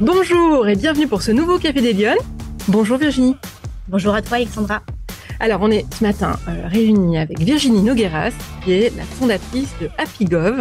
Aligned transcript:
Bonjour 0.00 0.68
et 0.68 0.76
bienvenue 0.76 1.06
pour 1.06 1.22
ce 1.22 1.30
nouveau 1.30 1.58
Café 1.58 1.80
des 1.80 1.92
Lyonnes. 1.92 2.16
Bonjour 2.68 2.96
Virginie. 2.98 3.36
Bonjour 3.88 4.14
à 4.14 4.22
toi 4.22 4.36
Alexandra. 4.38 4.82
Alors 5.40 5.60
on 5.62 5.70
est 5.70 5.84
ce 5.94 6.04
matin 6.04 6.38
euh, 6.48 6.66
réunis 6.66 7.18
avec 7.18 7.38
Virginie 7.40 7.82
Nogueras, 7.82 8.32
qui 8.64 8.72
est 8.72 8.96
la 8.96 9.04
fondatrice 9.04 9.74
de 9.80 9.88
HappyGov. 9.98 10.60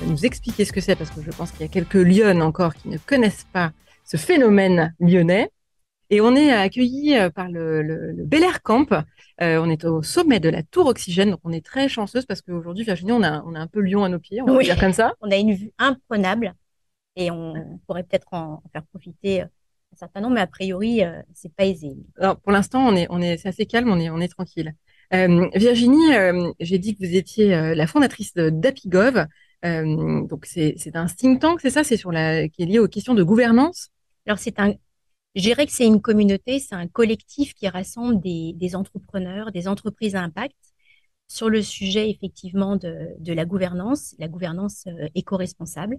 Elle 0.00 0.06
va 0.06 0.12
nous 0.12 0.24
expliquer 0.26 0.64
ce 0.64 0.72
que 0.72 0.80
c'est 0.80 0.96
parce 0.96 1.10
que 1.10 1.20
je 1.22 1.30
pense 1.30 1.50
qu'il 1.52 1.62
y 1.62 1.64
a 1.64 1.68
quelques 1.68 1.94
Lyonnes 1.94 2.42
encore 2.42 2.74
qui 2.74 2.88
ne 2.88 2.98
connaissent 2.98 3.46
pas 3.52 3.72
ce 4.04 4.16
phénomène 4.16 4.94
lyonnais. 5.00 5.50
Et 6.10 6.20
on 6.22 6.34
est 6.36 6.50
accueillis 6.52 7.16
euh, 7.18 7.28
par 7.30 7.48
le, 7.50 7.82
le, 7.82 8.12
le 8.12 8.24
Bel 8.24 8.42
Air 8.42 8.62
Camp. 8.62 8.86
Euh, 9.42 9.60
on 9.62 9.68
est 9.68 9.84
au 9.84 10.02
sommet 10.02 10.40
de 10.40 10.48
la 10.48 10.62
Tour 10.62 10.86
Oxygène, 10.86 11.30
donc 11.32 11.40
on 11.44 11.52
est 11.52 11.64
très 11.64 11.88
chanceuse 11.88 12.24
parce 12.24 12.40
qu'aujourd'hui, 12.40 12.84
Virginie, 12.84 13.12
on 13.12 13.22
a, 13.22 13.42
on 13.44 13.54
a 13.54 13.60
un 13.60 13.66
peu 13.66 13.80
Lyon 13.80 14.04
à 14.04 14.08
nos 14.08 14.18
pieds, 14.18 14.40
on 14.40 14.46
va 14.46 14.52
Oui. 14.54 14.64
dire 14.64 14.78
comme 14.80 14.94
ça. 14.94 15.12
On 15.20 15.30
a 15.30 15.36
une 15.36 15.52
vue 15.54 15.70
imprenable 15.78 16.54
et 17.18 17.30
on 17.30 17.80
pourrait 17.86 18.04
peut-être 18.04 18.28
en, 18.32 18.62
faire 18.72 18.84
profiter 18.86 19.42
euh, 19.42 19.46
un 19.92 19.96
certain 19.96 20.20
nombre, 20.20 20.34
mais 20.34 20.40
a 20.40 20.46
priori, 20.46 21.02
euh, 21.02 21.20
c'est 21.34 21.52
pas 21.52 21.66
aisé. 21.66 21.96
Alors, 22.18 22.38
pour 22.38 22.52
l'instant, 22.52 22.86
on 22.86 22.94
est, 22.94 23.06
on 23.10 23.20
est, 23.20 23.36
c'est 23.36 23.48
assez 23.48 23.66
calme, 23.66 23.90
on 23.90 23.98
est, 23.98 24.08
on 24.08 24.20
est 24.20 24.28
tranquille. 24.28 24.74
Euh, 25.12 25.48
Virginie, 25.54 26.14
euh, 26.14 26.52
j'ai 26.60 26.78
dit 26.78 26.94
que 26.94 27.04
vous 27.04 27.14
étiez 27.14 27.54
euh, 27.54 27.74
la 27.74 27.86
fondatrice 27.86 28.34
d'Apigov. 28.34 29.26
Donc, 29.64 30.46
c'est, 30.46 30.74
c'est 30.76 30.94
un 30.94 31.06
think 31.06 31.40
tank, 31.40 31.60
c'est 31.60 31.70
ça, 31.70 31.82
c'est 31.82 31.96
sur 31.96 32.12
la, 32.12 32.48
qui 32.48 32.62
est 32.62 32.66
lié 32.66 32.78
aux 32.78 32.86
questions 32.86 33.14
de 33.14 33.24
gouvernance? 33.24 33.88
Alors, 34.26 34.38
c'est 34.38 34.60
un, 34.60 34.74
je 35.34 35.42
dirais 35.42 35.66
que 35.66 35.72
c'est 35.72 35.86
une 35.86 36.00
communauté, 36.00 36.60
c'est 36.60 36.76
un 36.76 36.86
collectif 36.86 37.54
qui 37.54 37.66
rassemble 37.66 38.20
des, 38.20 38.52
des 38.54 38.76
entrepreneurs, 38.76 39.50
des 39.50 39.66
entreprises 39.66 40.14
à 40.14 40.22
impact 40.22 40.54
sur 41.26 41.50
le 41.50 41.60
sujet 41.62 42.08
effectivement 42.08 42.76
de, 42.76 43.08
de 43.18 43.32
la 43.32 43.44
gouvernance, 43.44 44.14
la 44.18 44.28
gouvernance 44.28 44.86
éco-responsable, 45.14 45.96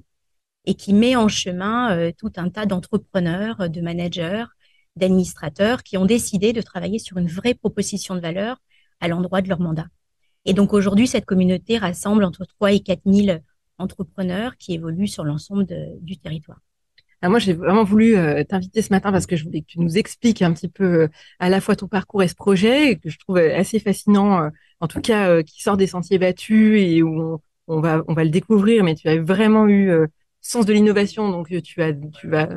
et 0.66 0.76
qui 0.76 0.94
met 0.94 1.16
en 1.16 1.28
chemin 1.28 1.98
euh, 1.98 2.12
tout 2.18 2.32
un 2.36 2.50
tas 2.50 2.66
d'entrepreneurs, 2.66 3.62
euh, 3.62 3.68
de 3.68 3.82
managers, 3.82 4.46
d'administrateurs 4.96 5.84
qui 5.84 5.98
ont 5.98 6.06
décidé 6.06 6.54
de 6.54 6.62
travailler 6.62 7.00
sur 7.00 7.18
une 7.18 7.28
vraie 7.28 7.54
proposition 7.54 8.16
de 8.16 8.20
valeur 8.20 8.58
à 9.00 9.08
l'endroit 9.08 9.42
de 9.42 9.50
leur 9.50 9.60
mandat. 9.60 9.88
Et 10.46 10.54
donc 10.54 10.74
aujourd'hui, 10.74 11.08
cette 11.08 11.26
communauté 11.26 11.78
rassemble 11.78 12.24
entre 12.24 12.46
3 12.46 12.74
et 12.74 12.80
4 12.82 13.02
000 13.06 13.40
entrepreneurs 13.78 14.58
qui 14.58 14.74
évoluent 14.74 15.08
sur 15.08 15.24
l'ensemble 15.24 15.66
du 16.02 16.18
territoire. 16.18 16.60
Moi, 17.22 17.40
j'ai 17.40 17.54
vraiment 17.54 17.84
voulu 17.84 18.16
euh, 18.16 18.44
t'inviter 18.46 18.82
ce 18.82 18.94
matin 18.94 19.12
parce 19.12 19.26
que 19.26 19.36
je 19.36 19.44
voulais 19.44 19.62
que 19.62 19.68
tu 19.68 19.82
nous 19.82 19.98
expliques 19.98 20.42
un 20.42 20.54
petit 20.54 20.70
peu 20.70 21.10
à 21.40 21.50
la 21.50 21.60
fois 21.60 21.76
ton 21.76 21.88
parcours 21.88 22.24
et 22.24 22.30
ce 22.30 22.36
projet 22.36 22.96
que 22.96 23.10
je 23.10 23.20
trouve 23.20 23.38
assez 23.38 23.80
fascinant, 23.80 24.50
en 24.80 24.88
tout 24.88 25.02
cas 25.02 25.44
qui 25.44 25.62
sort 25.62 25.76
des 25.76 25.88
sentiers 25.88 26.18
battus 26.18 26.80
et 26.80 27.04
où 27.04 27.42
on, 27.68 27.82
va 27.82 28.04
on 28.08 28.14
va 28.14 28.24
le 28.24 28.30
découvrir. 28.30 28.86
Mais 28.86 28.96
tu 28.96 29.10
as 29.10 29.22
vraiment 29.22 29.68
eu 29.68 30.08
sens 30.42 30.66
de 30.66 30.74
l'innovation, 30.74 31.30
donc 31.30 31.52
euh, 31.52 31.62
tu 31.62 31.82
as 31.82 31.94
tu 31.94 32.28
vas 32.28 32.50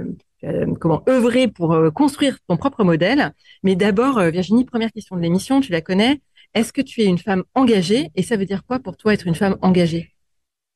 euh, 0.44 0.74
comment 0.80 1.02
œuvrer 1.08 1.48
pour 1.48 1.72
euh, 1.72 1.90
construire 1.90 2.38
ton 2.48 2.56
propre 2.56 2.84
modèle. 2.84 3.32
Mais 3.62 3.76
d'abord, 3.76 4.20
Virginie, 4.20 4.64
première 4.64 4.92
question 4.92 5.16
de 5.16 5.20
l'émission, 5.20 5.60
tu 5.60 5.72
la 5.72 5.80
connais. 5.80 6.20
Est-ce 6.54 6.72
que 6.72 6.82
tu 6.82 7.00
es 7.00 7.06
une 7.06 7.18
femme 7.18 7.44
engagée 7.54 8.10
et 8.14 8.22
ça 8.22 8.36
veut 8.36 8.44
dire 8.44 8.64
quoi 8.64 8.78
pour 8.78 8.96
toi 8.96 9.14
être 9.14 9.26
une 9.26 9.34
femme 9.34 9.56
engagée? 9.62 10.12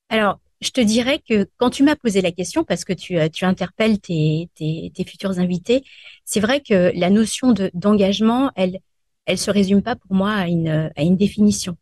Alors, 0.08 0.40
je 0.62 0.70
te 0.70 0.80
dirais 0.80 1.20
que 1.28 1.46
quand 1.58 1.68
tu 1.68 1.82
m'as 1.82 1.96
posé 1.96 2.22
la 2.22 2.32
question, 2.32 2.64
parce 2.64 2.84
que 2.84 2.94
tu, 2.94 3.18
tu 3.30 3.44
interpelles 3.44 3.98
tes, 3.98 4.48
tes, 4.54 5.04
futurs 5.04 5.38
invités, 5.38 5.84
c'est 6.24 6.40
vrai 6.40 6.60
que 6.60 6.92
la 6.94 7.10
notion 7.10 7.52
de, 7.52 7.70
d'engagement, 7.74 8.50
elle, 8.56 8.78
elle 9.26 9.36
se 9.36 9.50
résume 9.50 9.82
pas 9.82 9.96
pour 9.96 10.14
moi 10.14 10.32
à 10.32 10.46
une, 10.46 10.90
à 10.96 11.02
une 11.02 11.16
définition. 11.16 11.76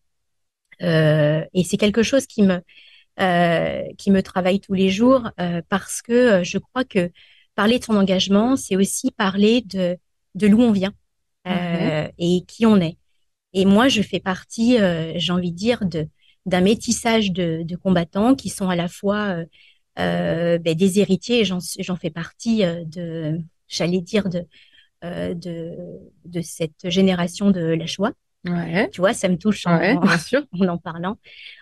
Et 0.81 1.65
c'est 1.65 1.77
quelque 1.77 2.03
chose 2.03 2.27
qui 2.27 2.43
me, 2.43 2.61
qui 3.19 4.11
me 4.11 4.23
travaille 4.23 4.61
tous 4.61 4.75
les 4.75 4.91
jours 4.91 5.31
euh, 5.41 5.63
parce 5.69 6.03
que 6.03 6.13
euh, 6.13 6.45
je 6.45 6.59
crois 6.59 6.85
que 6.85 7.11
parler 7.55 7.79
de 7.79 7.85
son 7.85 7.97
engagement, 7.97 8.57
c'est 8.57 8.77
aussi 8.77 9.11
parler 9.13 9.61
de, 9.63 9.97
de 10.35 10.49
d'où 10.49 10.61
on 10.61 10.73
vient 10.73 10.93
euh, 11.47 12.09
et 12.19 12.45
qui 12.47 12.67
on 12.67 12.81
est. 12.81 12.97
Et 13.53 13.65
moi, 13.67 13.89
je 13.89 14.03
fais 14.03 14.21
partie, 14.21 14.79
euh, 14.79 15.13
j'ai 15.17 15.33
envie 15.33 15.53
de 15.53 15.57
dire, 15.57 15.85
de, 15.85 16.09
d'un 16.47 16.61
métissage 16.61 17.31
de, 17.31 17.63
de 17.65 17.77
combattants 17.77 18.35
qui 18.35 18.49
sont 18.49 18.69
à 18.69 18.77
la 18.77 18.89
fois 18.89 19.29
euh, 19.29 19.45
euh, 20.01 20.59
ben, 20.59 20.75
des 20.75 20.99
héritiers, 20.99 21.41
et 21.41 21.45
j'en, 21.45 21.59
j'en 21.79 21.97
fais 21.97 22.11
partie 22.11 22.65
euh, 22.65 22.83
de, 22.85 23.39
j'allais 23.69 24.01
dire, 24.01 24.29
de, 24.29 24.45
euh, 25.05 25.35
de, 25.35 25.77
de 26.25 26.41
cette 26.41 26.91
génération 26.91 27.51
de 27.51 27.61
la 27.61 27.87
Shoah. 27.87 28.13
Ouais. 28.45 28.91
Tu 28.91 29.01
vois, 29.01 29.15
ça 29.15 29.29
me 29.29 29.37
touche 29.39 29.67
en, 29.67 29.79
Ouais, 29.79 29.97
bien 29.97 30.19
sûr. 30.19 30.43
en 30.61 30.69
en 30.69 30.79
parlant. 30.79 31.17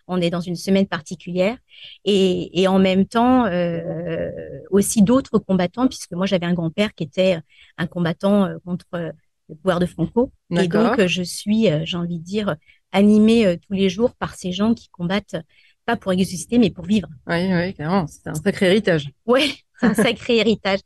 On 0.09 0.21
est 0.21 0.31
dans 0.31 0.41
une 0.41 0.57
semaine 0.57 0.87
particulière 0.87 1.57
et, 2.05 2.61
et 2.61 2.67
en 2.69 2.79
même 2.79 3.07
temps 3.07 3.47
euh, 3.47 4.31
aussi 4.71 5.03
d'autres 5.03 5.39
combattants, 5.39 5.87
puisque 5.89 6.13
moi 6.13 6.27
j'avais 6.27 6.47
un 6.47 6.55
grand-père 6.55 6.95
qui 6.95 7.05
était 7.05 7.39
un 7.79 7.87
combattant 7.87 8.47
euh, 8.47 8.59
contre 8.65 8.87
euh, 8.95 9.13
le 9.49 9.55
pouvoir 9.55 9.79
de 9.81 9.87
Franco. 9.87 10.33
Et 10.51 10.69
donc 10.69 10.99
euh, 10.99 11.07
je 11.09 11.23
suis, 11.23 11.71
euh, 11.71 11.83
j'ai 11.85 11.97
envie 11.97 12.19
de 12.19 12.25
dire, 12.25 12.57
animée 12.91 13.47
euh, 13.47 13.57
tous 13.57 13.75
les 13.75 13.89
jours 13.89 14.15
par 14.17 14.35
ces 14.35 14.53
gens 14.53 14.75
qui 14.75 14.89
combattent 14.89 15.37
pas 15.85 15.97
pour 15.97 16.13
exister, 16.13 16.59
mais 16.59 16.71
pour 16.71 16.85
vivre. 16.85 17.09
Oui, 17.27 17.53
oui, 17.53 17.75
clairement. 17.75 18.07
C'est 18.07 18.29
un 18.29 18.35
sacré 18.35 18.67
héritage. 18.67 19.11
Ouais, 19.27 19.51
c'est 19.81 19.87
un 19.87 19.95
sacré 19.95 20.39
héritage. 20.39 20.81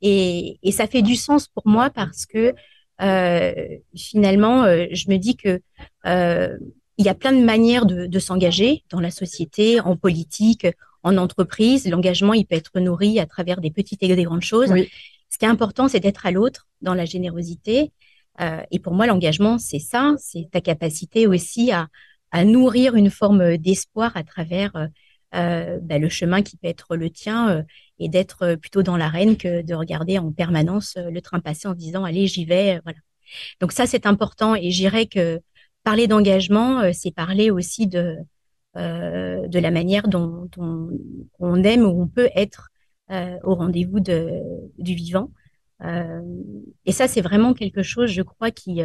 Et, 0.00 0.58
et 0.62 0.72
ça 0.72 0.86
fait 0.86 1.02
du 1.02 1.16
sens 1.16 1.48
pour 1.48 1.66
moi 1.66 1.90
parce 1.90 2.24
que 2.24 2.38
euh, 2.38 2.52
finalement, 3.00 4.64
euh, 4.64 4.86
je 4.92 5.10
me 5.10 5.16
dis 5.16 5.36
que 5.36 5.60
euh, 6.06 6.56
il 6.96 7.04
y 7.04 7.08
a 7.08 7.14
plein 7.14 7.32
de 7.32 7.42
manières 7.44 7.86
de, 7.86 8.06
de 8.06 8.18
s'engager 8.18 8.82
dans 8.90 9.00
la 9.00 9.10
société, 9.10 9.80
en 9.80 9.96
politique, 9.96 10.66
en 11.04 11.16
entreprise. 11.16 11.88
L'engagement, 11.88 12.34
il 12.34 12.44
peut 12.44 12.56
être 12.56 12.78
nourri 12.80 13.20
à 13.20 13.26
travers 13.26 13.60
des 13.60 13.70
petites 13.70 14.02
et 14.02 14.14
des 14.14 14.24
grandes 14.24 14.42
choses. 14.42 14.72
Oui. 14.72 14.88
Ce 15.30 15.38
qui 15.38 15.44
est 15.44 15.48
important, 15.48 15.88
c'est 15.88 16.00
d'être 16.00 16.26
à 16.26 16.30
l'autre 16.32 16.66
dans 16.80 16.94
la 16.94 17.04
générosité. 17.04 17.92
Euh, 18.40 18.62
et 18.70 18.78
pour 18.78 18.94
moi, 18.94 19.06
l'engagement, 19.06 19.58
c'est 19.58 19.78
ça, 19.78 20.14
c'est 20.18 20.48
ta 20.50 20.60
capacité 20.60 21.26
aussi 21.26 21.70
à, 21.70 21.88
à 22.30 22.44
nourrir 22.44 22.94
une 22.96 23.10
forme 23.10 23.56
d'espoir 23.56 24.16
à 24.16 24.22
travers 24.22 24.74
euh, 24.76 24.86
euh, 25.34 25.78
ben, 25.82 26.00
le 26.00 26.08
chemin 26.08 26.42
qui 26.42 26.56
peut 26.56 26.68
être 26.68 26.96
le 26.96 27.10
tien 27.10 27.50
euh, 27.50 27.62
et 27.98 28.08
d'être 28.08 28.42
euh, 28.42 28.56
plutôt 28.56 28.82
dans 28.82 28.96
l'arène 28.96 29.36
que 29.36 29.62
de 29.62 29.74
regarder 29.74 30.18
en 30.18 30.32
permanence 30.32 30.96
euh, 30.96 31.10
le 31.10 31.20
train 31.20 31.40
passer 31.40 31.68
en 31.68 31.72
se 31.72 31.78
disant 31.78 32.04
allez 32.04 32.26
j'y 32.26 32.44
vais 32.44 32.76
euh, 32.76 32.80
voilà. 32.84 32.98
Donc 33.60 33.72
ça 33.72 33.86
c'est 33.86 34.06
important 34.06 34.54
et 34.54 34.70
je 34.70 34.78
dirais 34.78 35.06
que 35.06 35.40
parler 35.84 36.06
d'engagement 36.06 36.92
c'est 36.94 37.10
parler 37.10 37.50
aussi 37.50 37.86
de 37.86 38.16
euh, 38.76 39.46
de 39.48 39.58
la 39.58 39.70
manière 39.70 40.08
dont, 40.08 40.48
on 41.38 41.62
aime 41.64 41.84
ou 41.84 42.02
on 42.02 42.08
peut 42.08 42.30
être 42.34 42.70
au 43.10 43.54
rendez-vous 43.54 44.00
de 44.00 44.30
du 44.78 44.94
vivant. 44.94 45.30
Et 45.82 46.92
ça 46.92 47.08
c'est 47.08 47.20
vraiment 47.20 47.54
quelque 47.54 47.82
chose 47.82 48.10
je 48.10 48.22
crois 48.22 48.50
qui 48.50 48.82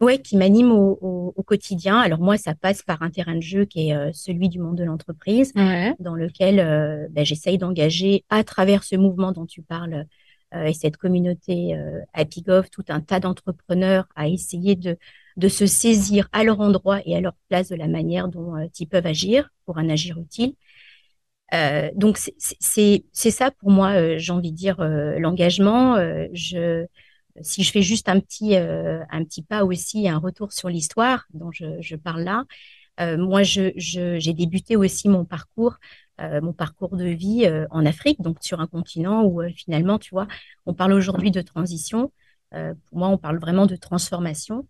Ouais, 0.00 0.18
qui 0.22 0.36
m'anime 0.36 0.70
au, 0.70 0.96
au, 1.00 1.32
au 1.34 1.42
quotidien. 1.42 1.98
Alors 1.98 2.20
moi, 2.20 2.36
ça 2.38 2.54
passe 2.54 2.82
par 2.82 3.02
un 3.02 3.10
terrain 3.10 3.34
de 3.34 3.40
jeu 3.42 3.64
qui 3.64 3.88
est 3.88 3.94
euh, 3.96 4.10
celui 4.12 4.48
du 4.48 4.60
monde 4.60 4.76
de 4.76 4.84
l'entreprise, 4.84 5.52
Ouais. 5.56 5.92
dans 5.98 6.14
lequel 6.14 6.60
euh, 6.60 7.08
ben, 7.10 7.24
j'essaye 7.24 7.58
d'engager 7.58 8.24
à 8.30 8.44
travers 8.44 8.84
ce 8.84 8.94
mouvement 8.94 9.32
dont 9.32 9.44
tu 9.46 9.60
parles 9.60 10.06
euh, 10.54 10.64
et 10.66 10.72
cette 10.72 10.98
communauté 10.98 11.74
euh, 11.74 12.00
Happygov, 12.14 12.70
tout 12.70 12.84
un 12.88 13.00
tas 13.00 13.18
d'entrepreneurs 13.18 14.06
à 14.14 14.28
essayer 14.28 14.76
de, 14.76 14.96
de 15.36 15.48
se 15.48 15.66
saisir 15.66 16.28
à 16.32 16.44
leur 16.44 16.60
endroit 16.60 17.00
et 17.04 17.16
à 17.16 17.20
leur 17.20 17.34
place 17.48 17.68
de 17.68 17.74
la 17.76 17.88
manière 17.88 18.28
dont 18.28 18.56
euh, 18.56 18.66
ils 18.78 18.86
peuvent 18.86 19.06
agir 19.06 19.50
pour 19.66 19.78
un 19.78 19.88
agir 19.88 20.16
utile. 20.18 20.54
Euh, 21.54 21.90
donc 21.94 22.18
c'est- 22.18 23.04
ça 23.30 23.50
pour 23.50 23.70
moi, 23.70 23.92
euh, 23.92 24.18
j'ai 24.18 24.32
envie 24.32 24.52
de 24.52 24.56
dire 24.56 24.80
euh, 24.80 25.18
l'engagement. 25.18 25.96
Euh, 25.96 26.26
je 26.32 26.86
si 27.42 27.62
je 27.64 27.70
fais 27.72 27.82
juste 27.82 28.08
un 28.08 28.20
petit 28.20 28.56
euh, 28.56 29.02
un 29.10 29.24
petit 29.24 29.42
pas 29.42 29.64
aussi, 29.64 30.08
un 30.08 30.18
retour 30.18 30.52
sur 30.52 30.68
l'histoire 30.68 31.26
dont 31.34 31.50
je, 31.52 31.80
je 31.80 31.96
parle 31.96 32.22
là. 32.22 32.44
Euh, 33.00 33.16
moi, 33.18 33.42
je 33.44 33.72
je- 33.76 34.18
j'ai 34.18 34.34
débuté 34.34 34.76
aussi 34.76 35.08
mon 35.08 35.24
parcours, 35.24 35.76
euh, 36.20 36.40
mon 36.42 36.52
parcours 36.52 36.96
de 36.96 37.06
vie 37.06 37.48
en 37.70 37.86
Afrique, 37.86 38.20
donc 38.22 38.38
sur 38.42 38.60
un 38.60 38.66
continent 38.66 39.24
où 39.24 39.42
finalement, 39.56 39.98
tu 39.98 40.10
vois, 40.10 40.28
on 40.66 40.74
parle 40.74 40.92
aujourd'hui 40.94 41.30
de 41.30 41.40
transition. 41.42 42.12
Pour 42.52 42.98
moi, 42.98 43.08
on 43.08 43.18
parle 43.18 43.38
vraiment 43.38 43.66
de 43.66 43.76
transformation. 43.76 44.66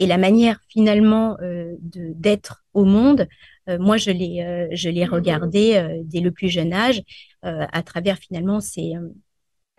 Et 0.00 0.06
la 0.06 0.18
manière 0.18 0.58
finalement 0.68 1.36
d'être 1.80 2.64
au 2.74 2.84
monde, 2.84 3.28
moi 3.68 3.96
je 3.98 4.10
l'ai 4.10 4.68
je 4.72 4.88
l'ai 4.88 5.04
regardé 5.04 5.74
euh, 5.76 6.00
dès 6.04 6.20
le 6.20 6.30
plus 6.32 6.48
jeune 6.48 6.72
âge 6.72 7.02
à 7.42 7.82
travers 7.82 8.18
finalement 8.18 8.60
ces 8.60 8.94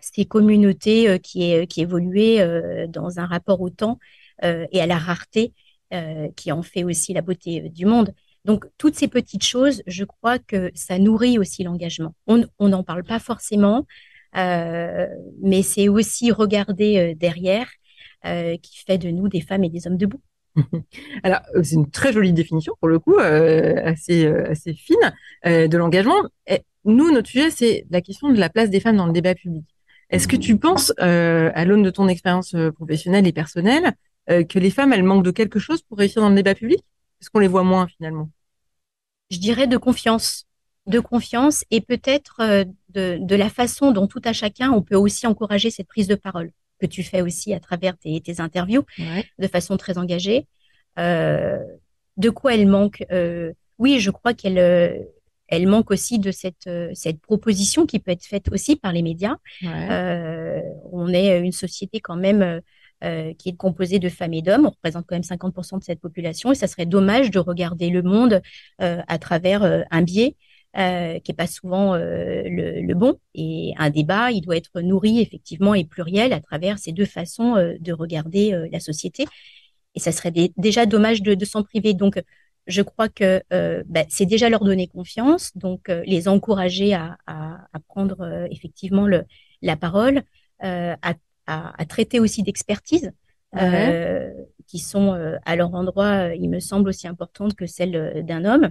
ces 0.02 0.24
communautés 0.24 1.08
euh, 1.08 1.18
qui 1.18 1.50
est 1.50 1.66
qui 1.66 1.80
évoluaient 1.80 2.40
euh, 2.40 2.86
dans 2.86 3.18
un 3.18 3.26
rapport 3.26 3.60
au 3.60 3.70
temps 3.70 3.98
euh, 4.44 4.66
et 4.72 4.80
à 4.80 4.86
la 4.86 4.98
rareté 4.98 5.52
euh, 5.92 6.28
qui 6.36 6.52
en 6.52 6.62
fait 6.62 6.84
aussi 6.84 7.12
la 7.12 7.22
beauté 7.22 7.62
euh, 7.62 7.68
du 7.68 7.86
monde. 7.86 8.14
Donc 8.44 8.64
toutes 8.78 8.96
ces 8.96 9.08
petites 9.08 9.44
choses, 9.44 9.82
je 9.86 10.04
crois 10.04 10.38
que 10.38 10.70
ça 10.74 10.98
nourrit 10.98 11.38
aussi 11.38 11.62
l'engagement. 11.62 12.14
On 12.26 12.46
n'en 12.60 12.82
parle 12.82 13.04
pas 13.04 13.20
forcément, 13.20 13.86
euh, 14.36 15.06
mais 15.42 15.62
c'est 15.62 15.88
aussi 15.88 16.32
regarder 16.32 16.98
euh, 16.98 17.14
derrière 17.14 17.68
euh, 18.24 18.56
qui 18.56 18.82
fait 18.84 18.98
de 18.98 19.10
nous 19.10 19.28
des 19.28 19.40
femmes 19.40 19.64
et 19.64 19.70
des 19.70 19.86
hommes 19.86 19.96
debout. 19.96 20.20
Alors, 21.22 21.40
euh, 21.54 21.62
c'est 21.62 21.76
une 21.76 21.90
très 21.90 22.12
jolie 22.12 22.32
définition 22.32 22.74
pour 22.80 22.88
le 22.88 22.98
coup, 22.98 23.16
euh, 23.18 23.76
assez, 23.84 24.26
euh, 24.26 24.54
fine 24.54 24.96
euh, 25.46 25.68
de 25.68 25.76
l'engagement. 25.76 26.22
Nous, 26.84 27.12
notre 27.12 27.28
sujet, 27.28 27.50
c'est 27.50 27.86
la 27.90 28.00
question 28.00 28.30
de 28.30 28.38
la 28.40 28.48
place 28.48 28.70
des 28.70 28.80
femmes 28.80 28.96
dans 28.96 29.06
le 29.06 29.12
débat 29.12 29.34
public. 29.34 29.64
Est-ce 30.12 30.28
que 30.28 30.36
tu 30.36 30.58
penses, 30.58 30.92
euh, 31.00 31.50
à 31.54 31.64
l'aune 31.64 31.82
de 31.82 31.88
ton 31.88 32.06
expérience 32.06 32.54
euh, 32.54 32.70
professionnelle 32.70 33.26
et 33.26 33.32
personnelle, 33.32 33.94
euh, 34.28 34.44
que 34.44 34.58
les 34.58 34.70
femmes, 34.70 34.92
elles 34.92 35.02
manquent 35.02 35.24
de 35.24 35.30
quelque 35.30 35.58
chose 35.58 35.80
pour 35.82 35.96
réussir 35.96 36.20
dans 36.20 36.28
le 36.28 36.34
débat 36.34 36.54
public? 36.54 36.84
Est-ce 37.20 37.30
qu'on 37.30 37.38
les 37.38 37.48
voit 37.48 37.62
moins 37.62 37.88
finalement? 37.88 38.28
Je 39.30 39.38
dirais 39.38 39.66
de 39.66 39.78
confiance. 39.78 40.46
De 40.86 41.00
confiance 41.00 41.64
et 41.70 41.80
peut-être 41.80 42.66
de, 42.90 43.16
de, 43.20 43.36
la 43.36 43.48
façon 43.48 43.92
dont 43.92 44.06
tout 44.06 44.20
à 44.24 44.32
chacun, 44.32 44.70
on 44.72 44.82
peut 44.82 44.96
aussi 44.96 45.26
encourager 45.26 45.70
cette 45.70 45.86
prise 45.86 46.08
de 46.08 46.16
parole 46.16 46.50
que 46.80 46.86
tu 46.86 47.04
fais 47.04 47.22
aussi 47.22 47.54
à 47.54 47.60
travers 47.60 47.96
tes, 47.96 48.20
tes 48.20 48.40
interviews 48.40 48.84
de 49.38 49.46
façon 49.46 49.76
très 49.76 49.96
engagée. 49.96 50.48
de 50.96 52.30
quoi 52.34 52.54
elle 52.54 52.66
manque 52.66 53.04
Oui, 53.78 54.00
je 54.00 54.10
crois 54.10 54.34
qu'elle 54.34 55.06
elle 55.52 55.66
manque 55.66 55.90
aussi 55.90 56.18
de 56.18 56.30
cette, 56.30 56.66
euh, 56.66 56.88
cette 56.94 57.20
proposition 57.20 57.84
qui 57.84 57.98
peut 57.98 58.10
être 58.10 58.24
faite 58.24 58.50
aussi 58.50 58.74
par 58.74 58.90
les 58.90 59.02
médias. 59.02 59.36
Euh, 59.62 60.62
on 60.90 61.12
est 61.12 61.40
une 61.40 61.52
société 61.52 62.00
quand 62.00 62.16
même 62.16 62.62
euh, 63.04 63.34
qui 63.34 63.50
est 63.50 63.56
composée 63.56 63.98
de 63.98 64.08
femmes 64.08 64.32
et 64.32 64.40
d'hommes. 64.40 64.64
On 64.64 64.70
représente 64.70 65.04
quand 65.06 65.14
même 65.14 65.20
50% 65.20 65.78
de 65.78 65.84
cette 65.84 66.00
population 66.00 66.52
et 66.52 66.54
ça 66.54 66.66
serait 66.68 66.86
dommage 66.86 67.30
de 67.30 67.38
regarder 67.38 67.90
le 67.90 68.00
monde 68.02 68.40
à 68.78 69.18
travers 69.18 69.84
un 69.90 70.00
biais. 70.02 70.36
qui 70.74 71.30
n'est 71.30 71.36
pas 71.36 71.46
souvent 71.46 71.96
le, 71.96 72.94
bon. 72.94 73.18
Et 73.34 73.74
un 73.76 73.90
débat, 73.90 74.30
il 74.30 74.40
doit 74.40 74.56
être 74.56 74.80
nourri 74.80 75.20
effectivement 75.20 75.74
et 75.74 75.84
pluriel 75.84 76.32
à 76.32 76.40
travers 76.40 76.78
ces 76.78 76.92
deux 76.92 77.04
façons 77.04 77.56
de 77.78 77.92
regarder 77.92 78.68
la 78.72 78.80
société. 78.80 79.26
Et 79.94 80.00
ça 80.00 80.12
serait 80.12 80.32
déjà 80.56 80.86
dommage 80.86 81.20
de, 81.20 81.34
de 81.34 81.44
s'en 81.44 81.62
priver. 81.62 81.92
Donc, 81.92 82.18
je 82.66 82.82
crois 82.82 83.08
que 83.08 83.42
euh, 83.52 83.82
bah, 83.86 84.04
c'est 84.08 84.26
déjà 84.26 84.48
leur 84.48 84.64
donner 84.64 84.86
confiance, 84.86 85.56
donc 85.56 85.88
euh, 85.88 86.02
les 86.06 86.28
encourager 86.28 86.94
à, 86.94 87.18
prendre 87.88 88.20
euh, 88.20 88.46
effectivement 88.50 89.06
le, 89.06 89.24
la 89.62 89.76
parole, 89.76 90.22
à, 90.60 91.14
traiter 91.88 92.20
aussi 92.20 92.42
d'expertise, 92.42 93.12
qui 94.66 94.78
sont 94.78 95.12
à 95.44 95.56
leur 95.56 95.74
endroit, 95.74 96.34
il 96.34 96.48
me 96.48 96.60
semble, 96.60 96.88
aussi 96.88 97.08
importantes 97.08 97.54
que 97.54 97.66
celles 97.66 98.24
d'un 98.24 98.44
homme 98.44 98.70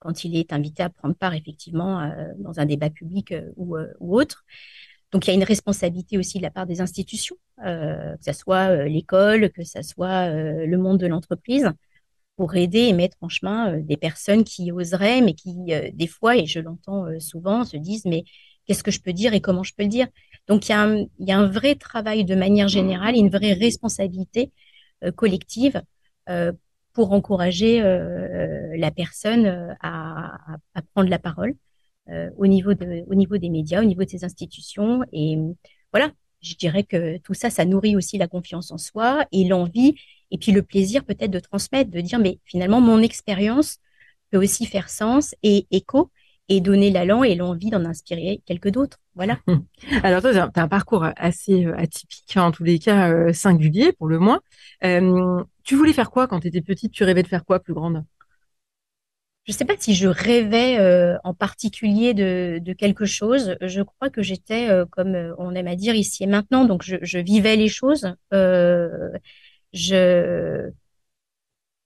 quand 0.00 0.24
il 0.24 0.36
est 0.36 0.52
invité 0.52 0.82
à 0.82 0.90
prendre 0.90 1.14
part 1.14 1.32
effectivement 1.34 2.12
dans 2.38 2.58
un 2.58 2.66
débat 2.66 2.90
public 2.90 3.32
ou, 3.56 3.76
ou, 4.00 4.18
autre. 4.18 4.44
Donc 5.12 5.26
il 5.26 5.30
y 5.30 5.32
a 5.32 5.36
une 5.36 5.44
responsabilité 5.44 6.18
aussi 6.18 6.38
de 6.38 6.42
la 6.42 6.50
part 6.50 6.66
des 6.66 6.80
institutions, 6.80 7.36
que 7.64 8.16
ce 8.20 8.32
soit 8.32 8.84
l'école, 8.86 9.50
que 9.50 9.62
ce 9.62 9.80
soit 9.82 10.28
le 10.28 10.76
monde 10.76 10.98
de 10.98 11.06
l'entreprise, 11.06 11.70
pour 12.36 12.56
aider 12.56 12.80
et 12.80 12.92
mettre 12.92 13.16
en 13.20 13.28
chemin 13.28 13.74
euh, 13.74 13.82
des 13.82 13.96
personnes 13.96 14.44
qui 14.44 14.72
oseraient, 14.72 15.20
mais 15.20 15.34
qui, 15.34 15.54
euh, 15.70 15.90
des 15.92 16.06
fois, 16.06 16.36
et 16.36 16.46
je 16.46 16.60
l'entends 16.60 17.06
euh, 17.06 17.20
souvent, 17.20 17.64
se 17.64 17.76
disent, 17.76 18.04
mais 18.06 18.24
qu'est-ce 18.66 18.82
que 18.82 18.90
je 18.90 19.00
peux 19.00 19.12
dire 19.12 19.34
et 19.34 19.40
comment 19.40 19.62
je 19.62 19.74
peux 19.76 19.82
le 19.82 19.88
dire? 19.88 20.08
Donc, 20.48 20.68
il 20.68 20.72
y, 20.72 20.74
a 20.74 20.80
un, 20.82 20.96
il 20.96 21.28
y 21.28 21.32
a 21.32 21.38
un 21.38 21.46
vrai 21.46 21.74
travail 21.74 22.24
de 22.24 22.34
manière 22.34 22.68
générale, 22.68 23.16
une 23.16 23.30
vraie 23.30 23.52
responsabilité 23.52 24.52
collective 25.16 25.82
pour 26.92 27.12
encourager 27.12 27.80
la 27.80 28.90
personne 28.92 29.76
à, 29.80 30.36
à, 30.74 30.82
prendre 30.94 31.10
la 31.10 31.18
parole 31.18 31.54
au, 32.36 32.46
niveau 32.46 32.74
de, 32.74 33.04
au 33.08 33.14
niveau 33.14 33.36
des 33.36 33.50
médias, 33.50 33.82
au 33.82 33.84
niveau 33.84 34.04
de 34.04 34.10
ces 34.10 34.24
institutions. 34.24 35.02
Et 35.12 35.38
voilà, 35.92 36.12
je 36.40 36.54
dirais 36.54 36.84
que 36.84 37.18
tout 37.18 37.34
ça, 37.34 37.50
ça 37.50 37.64
nourrit 37.64 37.96
aussi 37.96 38.18
la 38.18 38.28
confiance 38.28 38.70
en 38.70 38.78
soi 38.78 39.26
et 39.32 39.44
l'envie 39.44 39.96
et 40.32 40.38
puis 40.38 40.50
le 40.50 40.62
plaisir 40.62 41.04
peut-être 41.04 41.30
de 41.30 41.38
transmettre, 41.38 41.90
de 41.90 42.00
dire, 42.00 42.18
mais 42.18 42.40
finalement, 42.44 42.80
mon 42.80 43.00
expérience 43.00 43.78
peut 44.30 44.38
aussi 44.38 44.66
faire 44.66 44.88
sens 44.88 45.34
et 45.42 45.66
écho 45.70 46.10
et 46.48 46.60
donner 46.60 46.90
l'allant 46.90 47.22
et 47.22 47.34
l'envie 47.34 47.70
d'en 47.70 47.84
inspirer 47.84 48.42
quelques 48.46 48.70
d'autres. 48.70 48.98
Voilà. 49.14 49.38
Alors 50.02 50.22
toi, 50.22 50.32
tu 50.32 50.38
as 50.38 50.62
un 50.62 50.68
parcours 50.68 51.06
assez 51.16 51.66
euh, 51.66 51.76
atypique, 51.76 52.36
hein, 52.36 52.44
en 52.44 52.50
tous 52.50 52.64
les 52.64 52.78
cas 52.78 53.10
euh, 53.10 53.32
singulier 53.32 53.92
pour 53.92 54.08
le 54.08 54.18
moins. 54.18 54.40
Euh, 54.84 55.42
tu 55.64 55.76
voulais 55.76 55.92
faire 55.92 56.10
quoi 56.10 56.26
quand 56.26 56.40
tu 56.40 56.48
étais 56.48 56.62
petite? 56.62 56.92
Tu 56.92 57.04
rêvais 57.04 57.22
de 57.22 57.28
faire 57.28 57.44
quoi 57.44 57.60
plus 57.60 57.74
grande? 57.74 58.02
Je 59.44 59.52
ne 59.52 59.56
sais 59.56 59.64
pas 59.64 59.74
si 59.76 59.94
je 59.94 60.06
rêvais 60.06 60.78
en 61.24 61.34
particulier 61.34 62.14
de, 62.14 62.60
de, 62.62 62.72
quelque 62.72 63.04
chose. 63.04 63.56
Je 63.60 63.82
crois 63.82 64.08
que 64.08 64.22
j'étais, 64.22 64.68
comme 64.92 65.16
on 65.36 65.52
aime 65.56 65.66
à 65.66 65.74
dire 65.74 65.96
ici 65.96 66.22
et 66.22 66.28
maintenant, 66.28 66.64
donc 66.64 66.84
je, 66.84 66.94
je 67.02 67.18
vivais 67.18 67.56
les 67.56 67.66
choses 67.66 68.14
je 69.72 70.70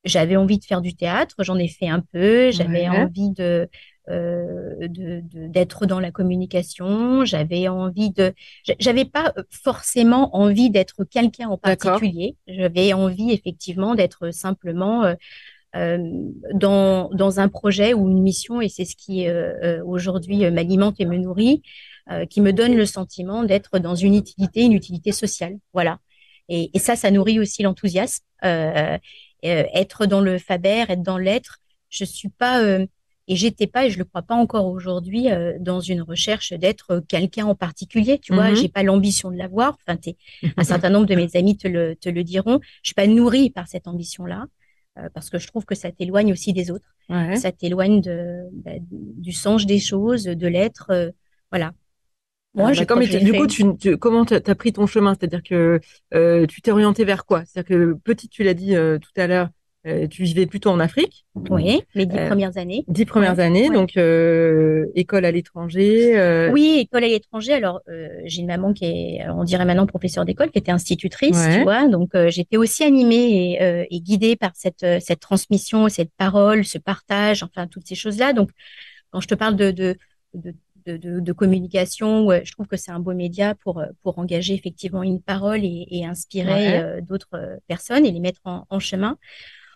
j'avais 0.05 0.37
envie 0.37 0.59
de 0.59 0.65
faire 0.65 0.81
du 0.81 0.95
théâtre, 0.95 1.35
j'en 1.41 1.59
ai 1.59 1.69
fait 1.69 1.89
un 1.89 2.01
peu, 2.01 2.51
j'avais 2.53 2.89
envie 2.89 3.31
de 3.33 3.69
euh, 4.09 4.87
d'être 4.89 5.85
dans 5.87 5.99
la 5.99 6.13
communication, 6.13 7.25
j'avais 7.25 7.67
envie 7.67 8.11
de 8.11 8.33
j'avais 8.79 9.05
pas 9.05 9.35
forcément 9.51 10.37
envie 10.37 10.71
d'être 10.71 11.03
quelqu'un 11.05 11.49
en 11.49 11.59
particulier, 11.59 12.37
j'avais 12.47 12.93
envie 12.93 13.33
effectivement 13.33 13.97
d'être 13.97 14.31
simplement 14.31 15.05
euh, 15.05 15.15
euh, 15.75 15.99
dans, 16.55 17.11
dans 17.11 17.41
un 17.41 17.49
projet 17.49 17.93
ou 17.93 18.09
une 18.09 18.23
mission 18.23 18.61
et 18.61 18.69
c'est 18.69 18.85
ce 18.85 18.95
qui 18.97 19.27
euh, 19.27 19.83
aujourd'hui 19.85 20.49
m'alimente 20.51 20.97
et 21.01 21.05
me 21.05 21.17
nourrit, 21.17 21.63
qui 22.31 22.41
me 22.41 22.53
donne 22.53 22.77
le 22.77 22.87
sentiment 22.87 23.43
d'être 23.43 23.81
dans 23.81 23.97
une 23.97 24.15
utilité, 24.15 24.63
une 24.63 24.73
utilité 24.73 25.11
sociale. 25.11 25.59
Voilà. 25.73 25.99
Et, 26.49 26.71
et 26.75 26.79
ça, 26.79 26.97
ça 26.97 27.11
nourrit 27.11 27.41
aussi 27.41 27.63
l'enthousiasme. 27.63 28.25
Euh, 28.45 28.99
euh, 29.45 29.65
être 29.75 30.07
dans 30.07 30.21
le 30.21 30.39
Faber, 30.39 30.85
être 30.89 31.03
dans 31.03 31.19
l'être. 31.19 31.59
Je 31.91 32.05
suis 32.05 32.31
pas 32.31 32.63
euh, 32.63 32.87
et 33.29 33.37
j'étais 33.37 33.67
pas 33.67 33.87
et 33.87 33.91
je 33.91 33.99
le 33.99 34.05
crois 34.05 34.23
pas 34.23 34.35
encore 34.35 34.67
aujourd'hui 34.67 35.31
euh, 35.31 35.53
dans 35.61 35.81
une 35.81 36.01
recherche 36.01 36.53
d'être 36.53 37.01
quelqu'un 37.07 37.47
en 37.47 37.55
particulier. 37.55 38.19
Tu 38.19 38.35
vois, 38.35 38.51
mm-hmm. 38.51 38.57
j'ai 38.57 38.69
pas 38.69 38.83
l'ambition 38.83 39.31
de 39.31 39.37
l'avoir. 39.37 39.77
Enfin, 39.87 39.99
un 40.57 40.65
certain 40.65 40.91
nombre 40.91 41.07
de 41.07 41.15
mes 41.15 41.37
amis 41.37 41.57
te 41.57 41.69
le 41.69 41.97
te 41.97 42.09
le 42.09 42.25
diront. 42.25 42.61
Je 42.83 42.89
suis 42.89 42.95
pas 42.95 43.07
nourrie 43.07 43.51
par 43.51 43.69
cette 43.69 43.87
ambition-là 43.87 44.47
parce 45.13 45.29
que 45.29 45.39
je 45.39 45.47
trouve 45.47 45.67
que 45.67 45.75
ça 45.75 45.93
t'éloigne 45.93 46.33
aussi 46.33 46.55
des 46.55 46.71
autres. 46.71 46.97
Ouais. 47.11 47.37
Ça 47.37 47.53
t'éloigne 47.53 48.01
de 48.01 48.45
bah, 48.65 48.71
du 48.81 49.33
sens 49.33 49.67
des 49.67 49.79
choses, 49.79 50.25
de 50.25 50.47
l'être. 50.47 51.13
voilà. 51.51 51.73
Moi, 52.57 52.73
ah, 52.75 52.85
bah, 52.87 53.07
du 53.07 53.33
coup, 53.35 53.47
tu, 53.47 53.97
comment 53.99 54.25
tu 54.25 54.35
as 54.35 54.55
pris 54.55 54.73
ton 54.73 54.87
chemin? 54.87 55.15
C'est-à-dire 55.15 55.43
que 55.43 55.79
euh, 56.15 56.47
tu 56.47 56.63
t'es 56.63 56.71
orienté 56.71 57.05
vers 57.05 57.27
quoi? 57.27 57.45
C'est-à-dire 57.45 57.69
que 57.69 57.93
petite, 58.03 58.31
tu 58.31 58.45
l'as 58.45 58.55
dit 58.55 58.75
euh, 58.75 58.99
tout 58.99 59.11
à 59.21 59.27
l'heure, 59.27 59.51
euh, 59.87 60.07
tu 60.07 60.23
vivais 60.23 60.47
plutôt 60.47 60.71
en 60.71 60.81
Afrique. 60.81 61.27
Oui, 61.51 61.83
les 61.95 62.07
dix 62.07 62.17
premières 62.17 62.57
années. 62.57 62.83
Dix 62.89 63.05
premières 63.05 63.41
années, 63.41 63.69
donc 63.69 63.99
école 64.95 65.27
à 65.27 65.31
l'étranger. 65.31 66.49
Oui, 66.51 66.79
école 66.81 67.05
à 67.05 67.09
l'étranger. 67.09 67.53
Alors, 67.53 67.83
j'ai 68.25 68.41
une 68.41 68.47
maman 68.47 68.73
qui 68.73 68.87
est, 68.87 69.29
on 69.29 69.45
dirait 69.45 69.67
maintenant 69.67 69.87
professeure 69.87 70.25
d'école, 70.25 70.51
qui 70.51 70.59
était 70.59 70.73
institutrice, 70.73 71.39
tu 71.53 71.63
vois. 71.63 71.89
Donc, 71.89 72.11
j'étais 72.29 72.57
aussi 72.57 72.85
animée 72.85 73.53
et, 73.61 73.87
et, 73.95 74.01
guidée 74.01 74.35
par 74.35 74.53
cette 74.55 74.87
cette 75.01 75.21
transmission, 75.21 75.91
cette 75.91 76.11
parole, 76.17 76.65
ce 76.65 76.79
partage, 76.79 77.43
enfin 77.43 77.67
toutes 77.67 77.87
ces 77.87 77.95
choses-là. 77.95 78.33
Donc, 78.33 78.49
quand 79.11 79.21
je 79.21 79.29
te 79.29 79.35
parle 79.35 79.57
de, 79.57 79.71
de, 79.71 79.97
de 80.33 80.55
de, 80.87 81.33
communication. 81.33 82.31
je 82.45 82.53
trouve 82.53 82.67
que 82.67 82.77
c'est 82.77 82.91
un 82.91 83.01
beau 83.01 83.15
média 83.15 83.55
pour, 83.55 83.79
euh, 83.79 83.87
pour 84.03 84.19
engager 84.19 84.55
effectivement 84.55 85.03
une 85.03 85.21
parole 85.21 85.61
et, 85.63 86.05
inspirer 86.05 86.79
euh, 86.79 87.01
d'autres 87.01 87.35
euh, 87.35 87.57
personnes 87.67 88.07
et 88.07 88.11
les 88.11 88.21
mettre 88.21 88.41
en, 88.45 88.79
chemin. 88.79 89.19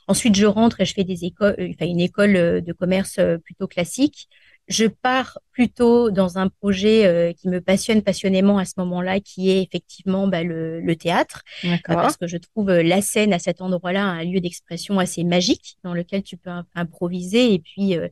Ensuite, 0.09 0.35
je 0.35 0.47
rentre 0.47 0.81
et 0.81 0.85
je 0.85 0.95
fais 0.95 1.05
des 1.05 1.25
écoles, 1.25 1.57
enfin 1.59 1.87
une 1.87 2.01
école 2.01 2.33
de 2.33 2.73
commerce 2.73 3.21
plutôt 3.45 3.67
classique. 3.67 4.29
Je 4.69 4.87
pars 4.87 5.39
plutôt 5.53 6.11
dans 6.11 6.39
un 6.39 6.49
projet 6.49 7.35
qui 7.39 7.49
me 7.49 7.61
passionne 7.61 8.03
passionnément 8.03 8.59
à 8.59 8.65
ce 8.65 8.75
moment-là, 8.79 9.21
qui 9.21 9.51
est 9.51 9.63
effectivement 9.63 10.29
bah, 10.29 10.43
le, 10.43 10.95
théâtre, 10.95 11.43
parce 11.85 12.17
que 12.17 12.27
je 12.27 12.37
trouve 12.37 12.71
la 12.71 13.03
scène 13.03 13.33
à 13.33 13.39
cet 13.39 13.61
endroit-là 13.61 14.05
un 14.05 14.25
lieu 14.25 14.41
d'expression 14.41 14.99
assez 14.99 15.25
magique 15.25 15.79
dans 15.85 15.95
lequel 15.95 16.23
tu 16.23 16.37
peux 16.37 16.51
improviser 16.75 17.55
et 17.55 17.59
puis 17.59 17.97
euh, 17.97 18.09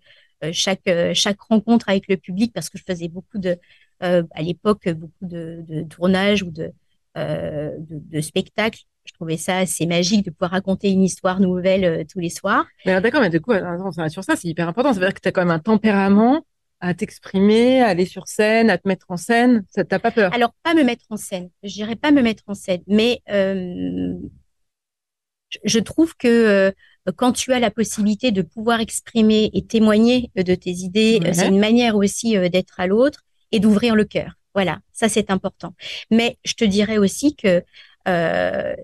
chaque 0.53 0.87
euh, 0.89 1.13
chaque 1.15 1.41
rencontre 1.41 1.89
avec 1.89 2.09
le 2.09 2.17
public 2.17 2.53
parce 2.53 2.69
que 2.71 2.79
je 2.79 2.85
faisais 2.85 3.09
beaucoup 3.09 3.39
de 3.39 3.57
euh, 4.03 4.23
à 4.33 4.43
l'époque 4.43 4.89
beaucoup 4.91 5.27
de, 5.27 5.65
de 5.67 5.83
tournages 5.83 6.43
ou 6.43 6.51
de, 6.51 6.73
de, 7.17 7.75
de 7.79 8.21
spectacles 8.21 8.83
je 9.05 9.13
trouvais 9.15 9.39
ça 9.39 9.59
assez 9.59 9.87
magique 9.87 10.25
de 10.27 10.31
pouvoir 10.31 10.51
raconter 10.51 10.91
une 10.91 11.03
histoire 11.03 11.41
nouvelle 11.41 12.07
tous 12.07 12.19
les 12.19 12.29
soirs. 12.29 12.67
Mais 12.85 13.01
d'accord, 13.01 13.23
mais 13.23 13.31
du 13.31 13.41
coup, 13.41 13.53
sur 14.11 14.23
ça, 14.23 14.37
c'est 14.37 14.49
hyper 14.49 14.69
important. 14.69 14.93
Ça 14.93 15.01
veut 15.01 15.07
dire 15.07 15.15
que 15.15 15.21
tu 15.21 15.29
as 15.29 15.33
quand 15.33 15.41
même 15.41 15.51
un 15.51 15.59
tempérament 15.59 16.45
à 16.81 16.95
t'exprimer, 16.95 17.81
à 17.81 17.89
aller 17.89 18.07
sur 18.07 18.29
scène, 18.29 18.71
à 18.71 18.79
te 18.79 18.87
mettre 18.87 19.07
en 19.09 19.17
scène. 19.17 19.65
Ça 19.69 19.85
t'a 19.85 19.99
pas 19.99 20.11
peur? 20.11 20.33
Alors, 20.35 20.53
pas 20.63 20.75
me 20.75 20.85
mettre 20.85 21.05
en 21.11 21.17
scène. 21.17 21.51
Je 21.63 21.73
dirais 21.73 21.97
pas 21.97 22.11
me 22.11 22.23
mettre 22.23 22.45
en 22.47 22.55
scène, 22.55 22.83
mais 22.87 23.21
euh, 23.31 24.15
je 25.65 25.79
trouve 25.79 26.15
que 26.17 26.73
quand 27.17 27.33
tu 27.33 27.53
as 27.53 27.61
la 27.61 27.71
possibilité 27.71 28.31
de 28.31 28.43
pouvoir 28.43 28.81
exprimer 28.81 29.51
et 29.53 29.65
témoigner 29.65 30.31
de 30.37 30.55
tes 30.55 30.71
idées, 30.71 31.21
c'est 31.33 31.49
une 31.49 31.59
manière 31.59 31.97
aussi 31.97 32.37
euh, 32.37 32.49
d'être 32.49 32.81
à 32.81 32.87
l'autre 32.87 33.25
et 33.53 33.61
d'ouvrir 33.61 33.95
le 33.95 34.05
cœur. 34.05 34.33
Voilà, 34.55 34.81
ça 34.93 35.09
c'est 35.09 35.31
important. 35.31 35.75
Mais 36.11 36.39
je 36.45 36.55
te 36.55 36.65
dirais 36.65 36.99
aussi 36.99 37.37
que 37.37 37.63
euh, 38.09 38.75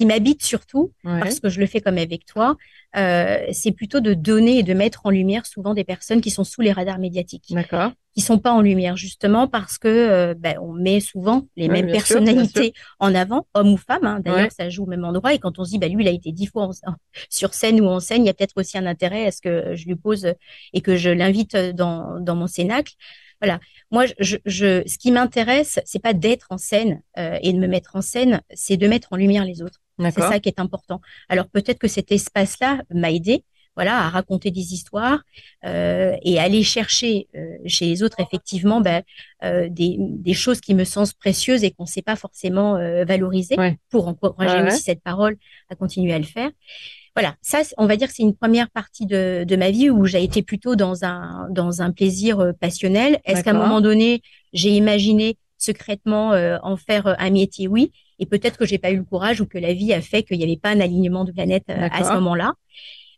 qui 0.00 0.06
m'habite 0.06 0.42
surtout, 0.42 0.94
parce 1.04 1.40
que 1.40 1.50
je 1.50 1.60
le 1.60 1.66
fais 1.66 1.82
comme 1.82 1.98
avec 1.98 2.24
toi, 2.24 2.56
euh, 2.96 3.36
c'est 3.52 3.70
plutôt 3.70 4.00
de 4.00 4.14
donner 4.14 4.60
et 4.60 4.62
de 4.62 4.72
mettre 4.72 5.02
en 5.04 5.10
lumière 5.10 5.44
souvent 5.44 5.74
des 5.74 5.84
personnes 5.84 6.22
qui 6.22 6.30
sont 6.30 6.42
sous 6.42 6.62
les 6.62 6.72
radars 6.72 6.98
médiatiques. 6.98 7.48
D'accord. 7.50 7.92
Qui 8.14 8.22
sont 8.22 8.38
pas 8.38 8.50
en 8.50 8.62
lumière, 8.62 8.96
justement 8.96 9.46
parce 9.46 9.76
que 9.76 9.88
euh, 9.88 10.34
ben, 10.34 10.56
on 10.62 10.72
met 10.72 11.00
souvent 11.00 11.44
les 11.54 11.68
mêmes 11.68 11.92
personnalités 11.92 12.72
en 12.98 13.14
avant, 13.14 13.46
hommes 13.52 13.74
ou 13.74 13.76
femmes. 13.76 14.06
Hein. 14.06 14.20
D'ailleurs, 14.24 14.50
ça 14.52 14.70
joue 14.70 14.84
au 14.84 14.86
même 14.86 15.04
endroit. 15.04 15.34
Et 15.34 15.38
quand 15.38 15.58
on 15.58 15.64
se 15.64 15.70
dit, 15.72 15.78
ben, 15.78 15.94
lui, 15.94 16.02
il 16.02 16.08
a 16.08 16.12
été 16.12 16.32
dix 16.32 16.46
fois 16.46 16.70
sur 17.28 17.52
scène 17.52 17.78
ou 17.82 17.86
en 17.86 18.00
scène, 18.00 18.22
il 18.24 18.26
y 18.26 18.30
a 18.30 18.32
peut-être 18.32 18.56
aussi 18.56 18.78
un 18.78 18.86
intérêt 18.86 19.26
à 19.26 19.32
ce 19.32 19.42
que 19.42 19.74
je 19.74 19.84
lui 19.84 19.96
pose 19.96 20.32
et 20.72 20.80
que 20.80 20.96
je 20.96 21.10
l'invite 21.10 21.54
dans, 21.54 22.18
dans 22.20 22.36
mon 22.36 22.46
cénacle. 22.46 22.94
Voilà. 23.40 23.60
Moi, 23.90 24.06
je, 24.18 24.36
je, 24.44 24.82
ce 24.86 24.98
qui 24.98 25.10
m'intéresse, 25.12 25.80
c'est 25.84 26.02
pas 26.02 26.12
d'être 26.12 26.46
en 26.50 26.58
scène 26.58 27.02
euh, 27.18 27.38
et 27.42 27.52
de 27.52 27.58
me 27.58 27.66
mettre 27.66 27.96
en 27.96 28.02
scène, 28.02 28.40
c'est 28.52 28.76
de 28.76 28.86
mettre 28.86 29.12
en 29.12 29.16
lumière 29.16 29.44
les 29.44 29.62
autres. 29.62 29.79
C'est 30.00 30.20
ça 30.20 30.40
qui 30.40 30.48
est 30.48 30.60
important. 30.60 31.00
Alors 31.28 31.46
peut-être 31.48 31.78
que 31.78 31.88
cet 31.88 32.12
espace-là 32.12 32.82
m'a 32.92 33.10
aidé, 33.10 33.44
voilà, 33.76 33.98
à 33.98 34.08
raconter 34.08 34.50
des 34.50 34.74
histoires 34.74 35.22
euh, 35.64 36.16
et 36.22 36.38
aller 36.38 36.62
chercher 36.62 37.28
euh, 37.36 37.56
chez 37.66 37.86
les 37.86 38.02
autres 38.02 38.18
effectivement 38.20 38.80
ben, 38.80 39.02
euh, 39.44 39.68
des, 39.70 39.96
des, 39.98 40.34
choses 40.34 40.60
qui 40.60 40.74
me 40.74 40.84
semblent 40.84 41.08
précieuses 41.18 41.62
et 41.62 41.70
qu'on 41.70 41.84
ne 41.84 41.88
sait 41.88 42.02
pas 42.02 42.16
forcément 42.16 42.76
euh, 42.76 43.04
valoriser 43.04 43.56
pour 43.88 44.08
encourager 44.08 44.66
aussi 44.66 44.82
cette 44.82 45.02
parole 45.02 45.36
à 45.70 45.76
continuer 45.76 46.12
à 46.12 46.18
le 46.18 46.24
faire. 46.24 46.50
Voilà, 47.16 47.34
ça, 47.42 47.62
on 47.76 47.86
va 47.86 47.96
dire 47.96 48.08
que 48.08 48.14
c'est 48.14 48.22
une 48.22 48.36
première 48.36 48.70
partie 48.70 49.04
de, 49.04 49.44
de, 49.46 49.56
ma 49.56 49.70
vie 49.70 49.90
où 49.90 50.04
j'ai 50.06 50.22
été 50.22 50.42
plutôt 50.42 50.76
dans 50.76 51.04
un 51.04 51.48
dans 51.50 51.82
un 51.82 51.90
plaisir 51.90 52.38
euh, 52.38 52.52
passionnel. 52.52 53.20
Est-ce 53.24 53.42
qu'à 53.42 53.50
un 53.50 53.54
moment 53.54 53.80
donné, 53.80 54.22
j'ai 54.52 54.70
imaginé 54.70 55.36
secrètement 55.58 56.32
euh, 56.32 56.58
en 56.62 56.76
faire 56.76 57.16
un 57.18 57.30
métier? 57.30 57.66
Oui, 57.66 57.92
et 58.20 58.26
peut-être 58.26 58.56
que 58.56 58.66
j'ai 58.66 58.78
pas 58.78 58.92
eu 58.92 58.98
le 58.98 59.04
courage 59.04 59.40
ou 59.40 59.46
que 59.46 59.58
la 59.58 59.72
vie 59.72 59.92
a 59.92 60.00
fait 60.00 60.22
qu'il 60.22 60.38
n'y 60.38 60.44
avait 60.44 60.56
pas 60.56 60.70
un 60.70 60.80
alignement 60.80 61.24
de 61.24 61.32
planète 61.32 61.64
à 61.68 62.04
ce 62.04 62.12
moment-là. 62.12 62.52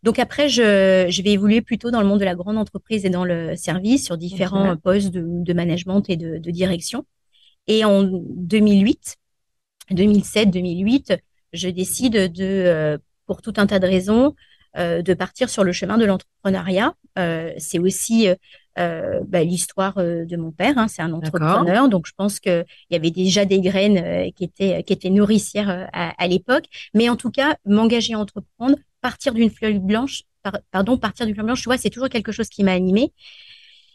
Donc 0.01 0.17
après, 0.17 0.49
je, 0.49 1.05
je 1.09 1.21
vais 1.21 1.31
évoluer 1.31 1.61
plutôt 1.61 1.91
dans 1.91 2.01
le 2.01 2.07
monde 2.07 2.19
de 2.19 2.25
la 2.25 2.35
grande 2.35 2.57
entreprise 2.57 3.05
et 3.05 3.09
dans 3.09 3.23
le 3.23 3.55
service 3.55 4.05
sur 4.05 4.17
différents 4.17 4.75
postes 4.75 5.11
de, 5.11 5.23
de, 5.25 5.53
management 5.53 6.09
et 6.09 6.17
de, 6.17 6.37
de 6.39 6.51
direction. 6.51 7.05
Et 7.67 7.85
en 7.85 8.03
2008, 8.03 9.15
2007, 9.91 10.49
2008, 10.49 11.13
je 11.53 11.69
décide 11.69 12.33
de 12.33 12.99
pour 13.25 13.41
tout 13.41 13.53
un 13.57 13.67
tas 13.67 13.79
de 13.79 13.87
raisons, 13.87 14.35
euh, 14.77 15.01
de 15.01 15.13
partir 15.13 15.49
sur 15.49 15.63
le 15.63 15.71
chemin 15.71 15.97
de 15.97 16.05
l'entrepreneuriat. 16.05 16.93
Euh, 17.17 17.51
c'est 17.57 17.79
aussi 17.79 18.27
euh, 18.79 19.21
bah, 19.27 19.43
l'histoire 19.43 19.95
de 19.95 20.35
mon 20.37 20.51
père. 20.51 20.77
Hein, 20.77 20.87
c'est 20.87 21.01
un 21.01 21.13
entrepreneur, 21.13 21.89
donc 21.89 22.07
je 22.07 22.13
pense 22.15 22.39
qu'il 22.39 22.65
y 22.89 22.95
avait 22.95 23.11
déjà 23.11 23.45
des 23.45 23.61
graines 23.61 24.31
qui 24.33 24.43
étaient 24.43 24.83
qui 24.83 24.93
étaient 24.93 25.09
nourricières 25.09 25.89
à, 25.93 26.27
l'époque. 26.27 26.65
Mais 26.93 27.09
en 27.09 27.15
tout 27.15 27.31
cas, 27.31 27.55
m'engager 27.65 28.13
à 28.13 28.19
entreprendre, 28.19 28.75
partir 29.01 29.33
d'une 29.33 29.49
feuille 29.49 29.79
blanche, 29.79 30.23
pardon, 30.71 30.97
partir 30.97 31.25
d'une 31.25 31.35
feuille 31.35 31.45
blanche, 31.45 31.61
tu 31.61 31.69
vois, 31.69 31.77
c'est 31.77 31.89
toujours 31.89 32.09
quelque 32.09 32.31
chose 32.31 32.49
qui 32.49 32.63
m'a 32.63 32.73
animée. 32.73 33.11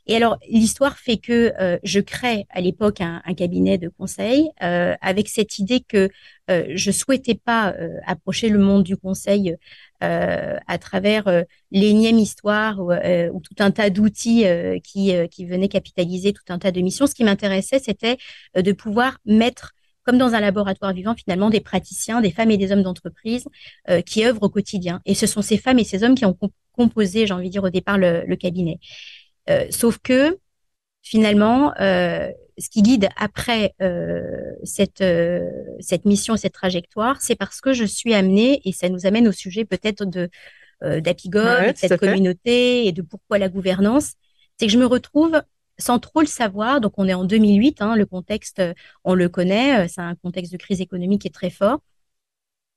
Et 0.08 0.16
alors, 0.16 0.38
l'histoire 0.48 0.98
fait 0.98 1.18
que 1.18 1.52
euh, 1.60 1.78
je 1.84 2.00
crée 2.00 2.46
à 2.48 2.62
l'époque 2.62 3.02
un, 3.02 3.20
un, 3.26 3.34
cabinet 3.34 3.76
de 3.76 3.90
conseil 3.90 4.48
euh, 4.62 4.94
avec 5.02 5.28
cette 5.28 5.58
idée 5.58 5.80
que 5.80 6.08
euh, 6.50 6.64
je 6.74 6.90
souhaitais 6.90 7.34
pas 7.34 7.74
euh, 7.74 7.98
approcher 8.06 8.48
le 8.48 8.58
monde 8.58 8.84
du 8.84 8.96
conseil 8.96 9.56
euh, 10.02 10.56
à 10.66 10.78
travers 10.78 11.44
l'énième 11.70 12.18
histoire 12.18 12.80
ou, 12.80 12.92
ou, 12.92 13.40
tout 13.40 13.62
un 13.62 13.70
tas 13.70 13.90
d'outils 13.90 14.44
qui, 14.82 15.12
qui 15.30 15.44
venaient 15.44 15.68
capitaliser 15.68 16.32
tout 16.32 16.44
un 16.48 16.58
tas 16.58 16.70
de 16.70 16.80
missions. 16.80 17.06
Ce 17.06 17.14
qui 17.14 17.24
m'intéressait, 17.24 17.78
c'était 17.78 18.16
de 18.56 18.72
pouvoir 18.72 19.18
mettre 19.26 19.72
comme 20.04 20.16
dans 20.16 20.32
un 20.32 20.40
laboratoire 20.40 20.94
vivant, 20.94 21.14
finalement, 21.14 21.50
des 21.50 21.60
praticiens, 21.60 22.22
des 22.22 22.30
femmes 22.30 22.50
et 22.50 22.56
des 22.56 22.72
hommes 22.72 22.82
d'entreprise 22.82 23.44
qui 24.06 24.24
œuvrent 24.24 24.44
au 24.44 24.48
quotidien. 24.48 25.02
Et 25.04 25.14
ce 25.14 25.26
sont 25.26 25.42
ces 25.42 25.58
femmes 25.58 25.78
et 25.78 25.84
ces 25.84 26.02
hommes 26.02 26.14
qui 26.14 26.24
ont 26.24 26.38
composé, 26.72 27.26
j'ai 27.26 27.34
envie 27.34 27.48
de 27.48 27.52
dire 27.52 27.64
au 27.64 27.70
départ, 27.70 27.98
le, 27.98 28.24
le 28.24 28.36
cabinet. 28.36 28.78
Euh, 29.48 29.66
sauf 29.70 29.98
que 29.98 30.38
finalement, 31.02 31.72
euh, 31.80 32.28
ce 32.58 32.68
qui 32.70 32.82
guide 32.82 33.08
après 33.16 33.74
euh, 33.80 34.20
cette 34.64 35.04
cette 35.80 36.04
mission, 36.04 36.36
cette 36.36 36.54
trajectoire, 36.54 37.20
c'est 37.20 37.36
parce 37.36 37.60
que 37.60 37.72
je 37.72 37.84
suis 37.84 38.14
amenée 38.14 38.60
et 38.64 38.72
ça 38.72 38.88
nous 38.88 39.06
amène 39.06 39.28
au 39.28 39.32
sujet 39.32 39.64
peut-être 39.64 40.04
de 40.04 40.28
de 40.82 41.72
cette 41.74 41.96
communauté 41.96 42.86
et 42.86 42.92
de 42.92 43.02
pourquoi 43.02 43.38
la 43.38 43.48
gouvernance, 43.48 44.12
c'est 44.58 44.66
que 44.66 44.72
je 44.72 44.78
me 44.78 44.86
retrouve 44.86 45.42
sans 45.78 45.98
trop 45.98 46.20
le 46.20 46.26
savoir. 46.26 46.80
Donc 46.80 46.92
on 46.98 47.08
est 47.08 47.14
en 47.14 47.24
2008, 47.24 47.82
hein, 47.82 47.96
le 47.96 48.06
contexte, 48.06 48.62
on 49.04 49.14
le 49.14 49.28
connaît, 49.28 49.88
c'est 49.88 50.00
un 50.00 50.14
contexte 50.16 50.52
de 50.52 50.56
crise 50.56 50.80
économique 50.80 51.22
qui 51.22 51.28
est 51.28 51.34
très 51.34 51.50
fort. 51.50 51.80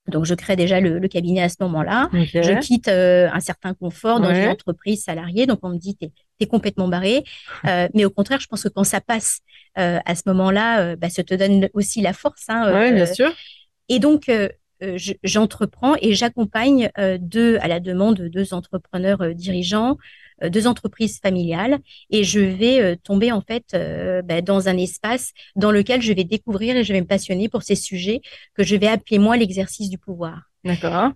Donc, 0.07 0.25
je 0.25 0.33
crée 0.33 0.55
déjà 0.55 0.79
le, 0.79 1.07
cabinet 1.07 1.43
à 1.43 1.49
ce 1.49 1.57
moment-là. 1.61 2.09
Je 2.13 2.59
quitte 2.59 2.87
un 2.87 3.39
certain 3.39 3.73
confort 3.73 4.19
dans 4.19 4.33
une 4.33 4.49
entreprise 4.49 5.03
salariée. 5.03 5.45
Donc, 5.45 5.59
on 5.63 5.69
me 5.69 5.77
dit, 5.77 5.95
t'es 5.95 6.11
es 6.41 6.47
complètement 6.47 6.87
barré. 6.87 7.23
Euh, 7.67 7.87
mais 7.93 8.05
au 8.05 8.09
contraire, 8.09 8.39
je 8.39 8.47
pense 8.47 8.63
que 8.63 8.69
quand 8.69 8.83
ça 8.83 9.01
passe 9.01 9.41
euh, 9.77 9.99
à 10.05 10.15
ce 10.15 10.23
moment-là, 10.27 10.81
euh, 10.81 10.95
bah, 10.95 11.09
ça 11.09 11.23
te 11.23 11.35
donne 11.35 11.69
aussi 11.73 12.01
la 12.01 12.11
force. 12.11 12.45
Hein, 12.47 12.71
oui, 12.73 12.93
bien 12.93 13.05
sûr. 13.05 13.31
Et 13.87 13.99
donc, 13.99 14.31
j'entreprends 15.23 15.95
et 16.01 16.15
j'accompagne 16.15 16.89
deux, 17.19 17.57
à 17.61 17.67
la 17.67 17.79
demande 17.79 18.15
de 18.17 18.27
deux 18.29 18.53
entrepreneurs 18.55 19.35
dirigeants, 19.35 19.97
deux 20.49 20.67
entreprises 20.67 21.19
familiales, 21.19 21.79
et 22.09 22.23
je 22.23 22.39
vais 22.39 22.95
tomber 22.97 23.31
en 23.31 23.41
fait 23.41 23.75
bah, 24.25 24.41
dans 24.41 24.67
un 24.67 24.77
espace 24.77 25.33
dans 25.55 25.71
lequel 25.71 26.01
je 26.01 26.13
vais 26.13 26.23
découvrir 26.23 26.75
et 26.77 26.83
je 26.83 26.93
vais 26.93 27.01
me 27.01 27.07
passionner 27.07 27.49
pour 27.49 27.63
ces 27.63 27.75
sujets 27.75 28.21
que 28.55 28.63
je 28.63 28.75
vais 28.75 28.87
appeler 28.87 29.19
moi 29.19 29.37
l'exercice 29.37 29.89
du 29.89 29.97
pouvoir. 29.97 30.51
D'accord. 30.63 31.11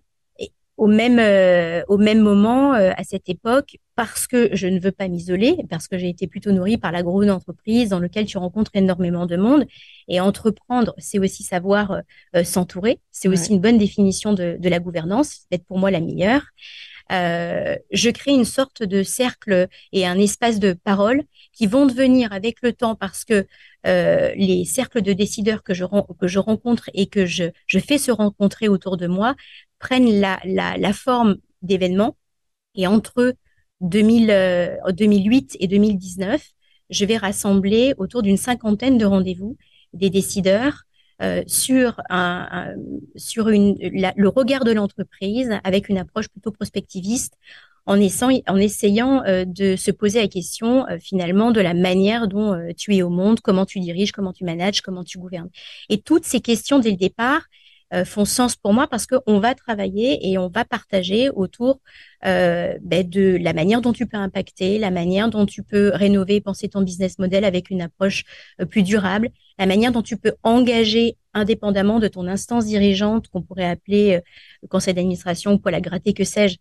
Au 0.78 0.88
même 0.88 1.20
euh, 1.20 1.84
au 1.88 1.98
même 1.98 2.20
moment 2.20 2.74
euh, 2.74 2.92
à 2.98 3.06
cette 3.06 3.30
époque 3.30 3.78
parce 3.96 4.28
que 4.28 4.50
je 4.52 4.68
ne 4.68 4.78
veux 4.78 4.92
pas 4.92 5.08
m'isoler 5.08 5.56
parce 5.70 5.88
que 5.88 5.98
j'ai 5.98 6.10
été 6.10 6.28
plutôt 6.28 6.52
nourrie 6.52 6.76
par 6.78 6.92
la 6.92 7.02
grosse 7.02 7.30
entreprise 7.30 7.88
dans 7.88 8.00
lequel 8.00 8.26
tu 8.26 8.38
rencontres 8.38 8.72
énormément 8.74 9.26
de 9.26 9.38
monde 9.38 9.66
et 10.10 10.20
entreprendre 10.20 10.94
c'est 10.98 11.18
aussi 11.18 11.44
savoir 11.44 12.02
euh, 12.36 12.44
s'entourer. 12.44 13.00
C'est 13.10 13.30
aussi 13.30 13.54
une 13.54 13.62
bonne 13.62 13.78
définition 13.78 14.34
de, 14.34 14.58
de 14.60 14.70
la 14.70 14.80
gouvernance 14.80 15.46
d'être 15.50 15.66
pour 15.66 15.80
moi 15.80 15.92
la 15.92 16.02
meilleure 16.02 16.44
je 17.10 18.10
crée 18.10 18.32
une 18.32 18.46
sorte 18.46 18.84
de 18.84 19.04
cercle 19.04 19.68
et 19.92 20.06
un 20.06 20.18
espace 20.18 20.60
de 20.60 20.74
parole 20.74 21.24
qui 21.54 21.68
vont 21.68 21.86
devenir 21.86 22.32
avec 22.34 22.62
le 22.62 22.74
temps 22.74 22.96
parce 22.96 23.26
que 23.26 23.46
les 23.84 24.66
cercles 24.66 25.02
de 25.02 25.14
décideurs 25.14 25.64
que 25.64 25.74
je, 25.74 25.86
que 26.20 26.28
je 26.28 26.40
rencontre 26.40 26.90
et 26.94 27.08
que 27.08 27.26
je, 27.26 27.46
je 27.68 27.80
fais 27.80 27.98
se 27.98 28.12
rencontrer 28.12 28.68
autour 28.68 28.98
de 28.98 29.08
moi 29.08 29.36
prennent 29.80 30.20
la, 30.20 30.40
la, 30.46 30.78
la 30.78 30.94
forme 30.94 31.38
d'événements. 31.62 32.18
Et 32.76 32.88
entre 32.88 33.36
2000, 33.82 34.80
2008 34.90 35.54
euh, 35.54 35.58
et 35.60 35.68
2019, 35.68 36.44
je 36.90 37.06
vais 37.06 37.18
rassembler 37.18 37.94
autour 37.98 38.22
d'une 38.22 38.38
cinquantaine 38.38 38.98
de 38.98 39.06
rendez-vous 39.06 39.58
des 39.94 40.10
décideurs 40.10 40.85
euh, 41.22 41.44
sur, 41.48 42.02
un, 42.10 42.74
sur 43.16 43.48
une, 43.48 43.78
le 43.80 44.28
regard 44.28 44.66
de 44.66 44.72
l'entreprise 44.72 45.50
avec 45.64 45.88
une 45.88 45.98
approche 45.98 46.28
plutôt 46.28 46.52
prospectiviste 46.52 47.36
en, 47.86 47.98
essayant, 48.02 48.42
en 48.48 48.58
essayant 48.58 49.24
euh, 49.24 49.46
de 49.46 49.78
se 49.78 49.92
poser 49.92 50.20
la 50.20 50.28
question 50.28 50.86
euh, 50.90 50.98
finalement 51.00 51.52
de 51.52 51.62
la 51.62 51.74
manière 51.74 52.28
dont 52.28 52.60
tu 52.76 52.98
es 52.98 53.02
au 53.02 53.10
monde, 53.10 53.40
comment 53.40 53.66
tu 53.66 53.80
diriges, 53.80 54.12
comment 54.12 54.34
tu 54.34 54.44
manages, 54.44 54.82
comment 54.82 55.06
tu 55.06 55.18
gouvernes. 55.18 55.50
Et 55.88 56.02
toutes 56.02 56.26
ces 56.26 56.42
questions 56.42 56.80
dès 56.80 56.92
le 56.92 56.98
départ, 56.98 57.44
font 58.04 58.26
sens 58.26 58.58
pour 58.58 58.74
moi 58.74 58.88
parce 58.88 59.06
qu'on 59.06 59.40
va 59.40 59.56
travailler 59.56 60.30
et 60.30 60.38
on 60.38 60.50
va 60.50 60.66
partager 60.66 61.30
autour 61.30 61.80
ben 62.22 62.80
de 62.84 63.38
la 63.40 63.54
manière 63.54 63.80
dont 63.80 63.94
tu 63.94 64.06
peux 64.06 64.18
impacter, 64.18 64.80
la 64.80 64.92
manière 64.92 65.30
dont 65.30 65.46
tu 65.46 65.64
peux 65.64 65.92
rénover, 65.94 66.42
penser 66.42 66.68
ton 66.68 66.82
business 66.82 67.20
model 67.20 67.46
avec 67.46 67.70
une 67.70 67.82
approche 67.82 68.26
plus 68.70 68.84
durable, 68.84 69.30
la 69.58 69.66
manière 69.66 69.92
dont 69.92 70.02
tu 70.02 70.18
peux 70.18 70.34
engager 70.44 71.18
indépendamment 71.34 72.00
de 72.00 72.08
ton 72.08 72.28
instance 72.28 72.66
dirigeante 72.66 73.28
qu'on 73.28 73.42
pourrait 73.42 73.70
appeler 73.70 74.22
le 74.62 74.68
conseil 74.68 74.94
d'administration 74.94 75.60
ou 75.64 75.70
la 75.70 75.82
gratter, 75.82 76.14
que 76.14 76.24
sais-je, 76.24 76.58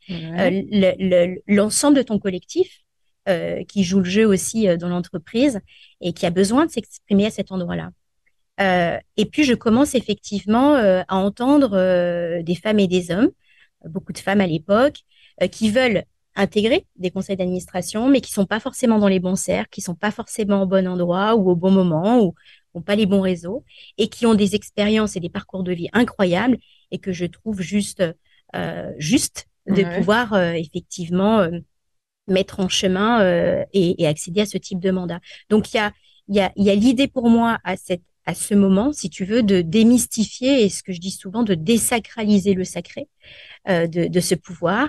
l'ensemble 1.46 1.96
de 1.96 2.02
ton 2.02 2.18
collectif 2.18 2.80
qui 3.68 3.84
joue 3.84 4.00
le 4.00 4.04
jeu 4.04 4.26
aussi 4.26 4.66
dans 4.76 4.88
l'entreprise 4.88 5.60
et 6.00 6.12
qui 6.12 6.26
a 6.26 6.30
besoin 6.30 6.66
de 6.66 6.70
s'exprimer 6.70 7.26
à 7.26 7.30
cet 7.30 7.52
endroit-là. 7.52 7.90
Euh, 8.60 8.98
et 9.16 9.26
puis, 9.26 9.44
je 9.44 9.54
commence 9.54 9.94
effectivement 9.94 10.74
euh, 10.74 11.02
à 11.08 11.16
entendre 11.16 11.76
euh, 11.76 12.42
des 12.42 12.54
femmes 12.54 12.78
et 12.78 12.86
des 12.88 13.10
hommes, 13.10 13.30
beaucoup 13.86 14.12
de 14.12 14.18
femmes 14.18 14.40
à 14.40 14.46
l'époque, 14.46 15.00
qui 15.50 15.70
veulent 15.70 16.04
intégrer 16.36 16.86
des 16.96 17.10
conseils 17.10 17.36
d'administration, 17.36 18.08
mais 18.08 18.20
qui 18.20 18.32
sont 18.32 18.46
pas 18.46 18.60
forcément 18.60 18.98
dans 18.98 19.08
les 19.08 19.18
bons 19.18 19.36
cercles, 19.36 19.70
qui 19.70 19.80
sont 19.80 19.96
pas 19.96 20.12
forcément 20.12 20.62
au 20.62 20.66
bon 20.66 20.86
endroit 20.86 21.34
ou 21.34 21.50
au 21.50 21.56
bon 21.56 21.72
moment, 21.72 22.20
ou 22.20 22.34
n'ont 22.74 22.82
pas 22.82 22.96
les 22.96 23.06
bons 23.06 23.20
réseaux, 23.20 23.64
et 23.98 24.08
qui 24.08 24.26
ont 24.26 24.34
des 24.34 24.54
expériences 24.54 25.16
et 25.16 25.20
des 25.20 25.30
parcours 25.30 25.62
de 25.62 25.72
vie 25.72 25.88
incroyables, 25.92 26.58
et 26.90 26.98
que 26.98 27.12
je 27.12 27.26
trouve 27.26 27.60
juste 27.60 28.02
juste 28.98 29.48
de 29.66 29.82
pouvoir 29.96 30.36
effectivement 30.54 31.48
mettre 32.28 32.60
en 32.60 32.68
chemin 32.68 33.64
et, 33.72 34.00
et, 34.02 34.06
accéder 34.06 34.42
à 34.42 34.46
ce 34.46 34.58
type 34.58 34.78
de 34.78 34.92
mandat. 34.92 35.18
Donc 35.50 35.72
il 35.72 35.78
y 35.78 35.80
a 35.80 35.92
il 36.28 36.36
y 36.36 36.40
a, 36.40 36.52
il 36.56 36.64
y 36.64 36.70
a 36.70 36.74
l'idée 36.74 37.08
pour 37.08 37.28
moi 37.28 37.58
à 37.64 37.76
cette 37.76 38.02
à 38.26 38.34
ce 38.34 38.54
moment, 38.54 38.92
si 38.92 39.10
tu 39.10 39.24
veux, 39.24 39.42
de 39.42 39.60
démystifier 39.60 40.64
et 40.64 40.68
ce 40.68 40.82
que 40.82 40.92
je 40.92 41.00
dis 41.00 41.10
souvent, 41.10 41.42
de 41.42 41.54
désacraliser 41.54 42.54
le 42.54 42.64
sacré 42.64 43.08
euh, 43.68 43.86
de, 43.86 44.06
de, 44.06 44.20
ce 44.20 44.34
pouvoir, 44.34 44.88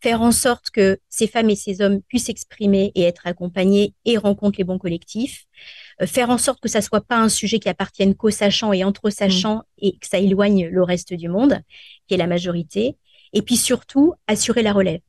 faire 0.00 0.22
en 0.22 0.30
sorte 0.30 0.70
que 0.70 0.98
ces 1.08 1.26
femmes 1.26 1.50
et 1.50 1.56
ces 1.56 1.80
hommes 1.80 2.00
puissent 2.02 2.26
s'exprimer 2.26 2.92
et 2.94 3.02
être 3.02 3.26
accompagnés 3.26 3.94
et 4.04 4.16
rencontrent 4.16 4.58
les 4.58 4.64
bons 4.64 4.78
collectifs, 4.78 5.46
euh, 5.50 5.87
faire 6.06 6.30
en 6.30 6.38
sorte 6.38 6.60
que 6.60 6.68
ça 6.68 6.80
soit 6.80 7.00
pas 7.00 7.18
un 7.18 7.28
sujet 7.28 7.58
qui 7.58 7.68
appartienne 7.68 8.14
qu'aux 8.14 8.30
sachants 8.30 8.72
et 8.72 8.84
entre 8.84 9.10
sachants 9.10 9.56
mmh. 9.56 9.62
et 9.82 9.92
que 9.98 10.06
ça 10.06 10.18
éloigne 10.18 10.66
le 10.66 10.82
reste 10.82 11.12
du 11.14 11.28
monde, 11.28 11.60
qui 12.06 12.14
est 12.14 12.18
la 12.18 12.26
majorité, 12.26 12.96
et 13.32 13.42
puis 13.42 13.56
surtout 13.56 14.14
assurer 14.26 14.62
la 14.62 14.72
relève, 14.72 15.00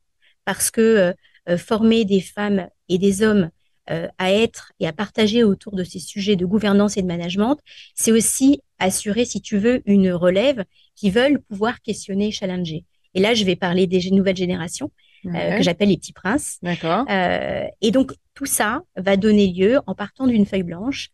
parce 0.44 0.70
que 0.70 0.80
euh, 0.80 1.12
euh, 1.48 1.56
former 1.56 2.04
des 2.04 2.20
femmes 2.20 2.68
et 2.88 2.98
des 2.98 3.22
hommes 3.22 3.50
euh, 3.90 4.08
à 4.18 4.32
être 4.32 4.72
et 4.78 4.86
à 4.86 4.92
partager 4.92 5.42
autour 5.42 5.74
de 5.74 5.84
ces 5.84 5.98
sujets 5.98 6.36
de 6.36 6.46
gouvernance 6.46 6.96
et 6.96 7.02
de 7.02 7.06
management, 7.06 7.56
c'est 7.94 8.12
aussi 8.12 8.60
assurer, 8.78 9.24
si 9.24 9.40
tu 9.40 9.58
veux, 9.58 9.82
une 9.84 10.12
relève 10.12 10.64
qui 10.94 11.10
veulent 11.10 11.40
pouvoir 11.40 11.80
questionner, 11.80 12.30
challenger. 12.30 12.84
Et 13.14 13.20
là, 13.20 13.34
je 13.34 13.44
vais 13.44 13.56
parler 13.56 13.86
des 13.86 14.10
nouvelles 14.10 14.36
générations 14.36 14.92
euh, 15.26 15.56
que 15.56 15.62
j'appelle 15.62 15.88
les 15.88 15.96
petits 15.96 16.12
princes. 16.12 16.58
D'accord. 16.62 17.04
Euh, 17.10 17.64
et 17.80 17.90
donc 17.90 18.12
tout 18.40 18.46
ça 18.46 18.80
va 18.96 19.18
donner 19.18 19.48
lieu, 19.48 19.80
en 19.86 19.94
partant 19.94 20.26
d'une 20.26 20.46
feuille 20.46 20.62
blanche, 20.62 21.10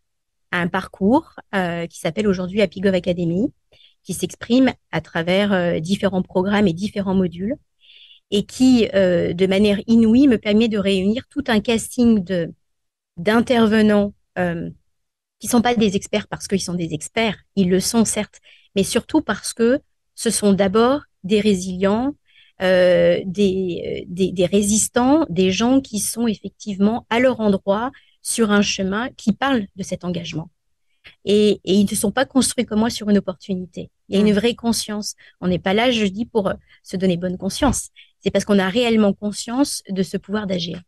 à 0.51 0.61
un 0.61 0.69
parcours 0.69 1.33
euh, 1.53 1.85
qui 1.85 1.99
s'appelle 1.99 2.25
aujourd'hui 2.25 2.61
Apigov 2.61 2.93
Academy, 2.93 3.51
qui 4.01 4.13
s'exprime 4.13 4.71
à 4.93 5.01
travers 5.01 5.51
euh, 5.51 5.79
différents 5.81 6.21
programmes 6.21 6.69
et 6.69 6.73
différents 6.73 7.15
modules, 7.15 7.55
et 8.31 8.45
qui, 8.45 8.87
euh, 8.95 9.33
de 9.33 9.45
manière 9.45 9.77
inouïe, 9.87 10.29
me 10.29 10.37
permet 10.37 10.69
de 10.69 10.77
réunir 10.77 11.23
tout 11.29 11.43
un 11.47 11.59
casting 11.59 12.23
de 12.23 12.53
d'intervenants 13.17 14.13
qui 15.39 15.47
sont 15.47 15.61
pas 15.63 15.75
des 15.75 15.95
experts 15.95 16.27
parce 16.27 16.47
qu'ils 16.47 16.61
sont 16.61 16.75
des 16.75 16.93
experts, 16.93 17.39
ils 17.55 17.69
le 17.69 17.79
sont 17.79 18.05
certes, 18.05 18.39
mais 18.75 18.83
surtout 18.83 19.21
parce 19.21 19.53
que 19.53 19.81
ce 20.15 20.29
sont 20.29 20.53
d'abord 20.53 21.01
des 21.23 21.41
résilients, 21.41 22.15
des, 22.59 24.05
des, 24.07 24.31
des, 24.31 24.45
résistants, 24.45 25.25
des 25.29 25.51
gens 25.51 25.79
qui 25.81 25.99
sont 25.99 26.27
effectivement 26.27 27.05
à 27.09 27.19
leur 27.19 27.39
endroit 27.39 27.91
sur 28.21 28.51
un 28.51 28.61
chemin 28.61 29.09
qui 29.15 29.31
parle 29.31 29.67
de 29.75 29.83
cet 29.83 30.03
engagement. 30.03 30.49
Et, 31.23 31.61
et, 31.63 31.73
ils 31.73 31.87
ne 31.89 31.95
sont 31.95 32.11
pas 32.11 32.25
construits 32.25 32.65
comme 32.65 32.79
moi 32.79 32.89
sur 32.89 33.09
une 33.09 33.17
opportunité. 33.17 33.89
Il 34.09 34.15
y 34.15 34.17
a 34.17 34.21
une 34.21 34.33
mmh. 34.33 34.37
vraie 34.37 34.55
conscience. 34.55 35.15
On 35.41 35.47
n'est 35.47 35.59
pas 35.59 35.73
là, 35.73 35.91
je 35.91 36.05
dis, 36.05 36.25
pour 36.25 36.51
se 36.83 36.97
donner 36.97 37.17
bonne 37.17 37.37
conscience. 37.37 37.89
C'est 38.19 38.31
parce 38.31 38.45
qu'on 38.45 38.59
a 38.59 38.69
réellement 38.69 39.13
conscience 39.13 39.83
de 39.89 40.03
ce 40.03 40.17
pouvoir 40.17 40.47
d'agir. 40.47 40.81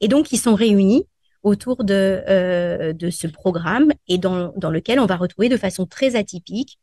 Et 0.00 0.08
donc, 0.08 0.32
ils 0.32 0.38
sont 0.38 0.54
réunis 0.54 1.06
autour 1.42 1.84
de, 1.84 2.22
euh, 2.28 2.92
de 2.92 3.10
ce 3.10 3.26
programme 3.26 3.92
et 4.06 4.18
dans, 4.18 4.52
dans 4.56 4.70
lequel 4.70 5.00
on 5.00 5.06
va 5.06 5.16
retrouver 5.16 5.48
de 5.48 5.56
façon 5.56 5.86
très 5.86 6.16
atypique 6.16 6.78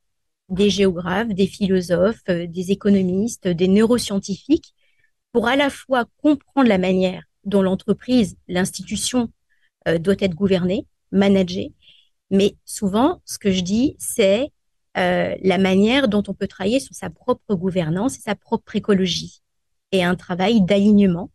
des 0.50 0.70
géographes, 0.70 1.30
des 1.30 1.48
philosophes, 1.48 2.22
euh, 2.30 2.48
des 2.48 2.72
économistes, 2.72 3.48
des 3.48 3.68
neuroscientifiques, 3.68 4.74
pour 5.32 5.48
à 5.48 5.56
la 5.56 5.70
fois 5.70 6.06
comprendre 6.22 6.70
la 6.70 6.78
manière 6.78 7.24
dont 7.44 7.62
l'entreprise, 7.62 8.38
l'institution 8.48 9.32
euh, 9.88 9.98
doit 9.98 10.16
être 10.20 10.36
gouvernée, 10.36 10.88
managée, 11.12 11.74
mais 12.32 12.56
souvent, 12.66 13.22
ce 13.26 13.38
que 13.38 13.52
je 13.52 13.62
dis, 13.62 13.96
c'est 14.00 14.52
euh, 14.98 15.36
la 15.42 15.58
manière 15.58 16.08
dont 16.08 16.24
on 16.28 16.34
peut 16.34 16.48
travailler 16.48 16.80
sur 16.80 16.96
sa 16.96 17.10
propre 17.10 17.56
gouvernance 17.56 18.18
et 18.18 18.22
sa 18.22 18.36
propre 18.36 18.76
écologie, 18.76 19.42
et 19.92 20.04
un 20.04 20.16
travail 20.16 20.62
d'alignement. 20.62 21.30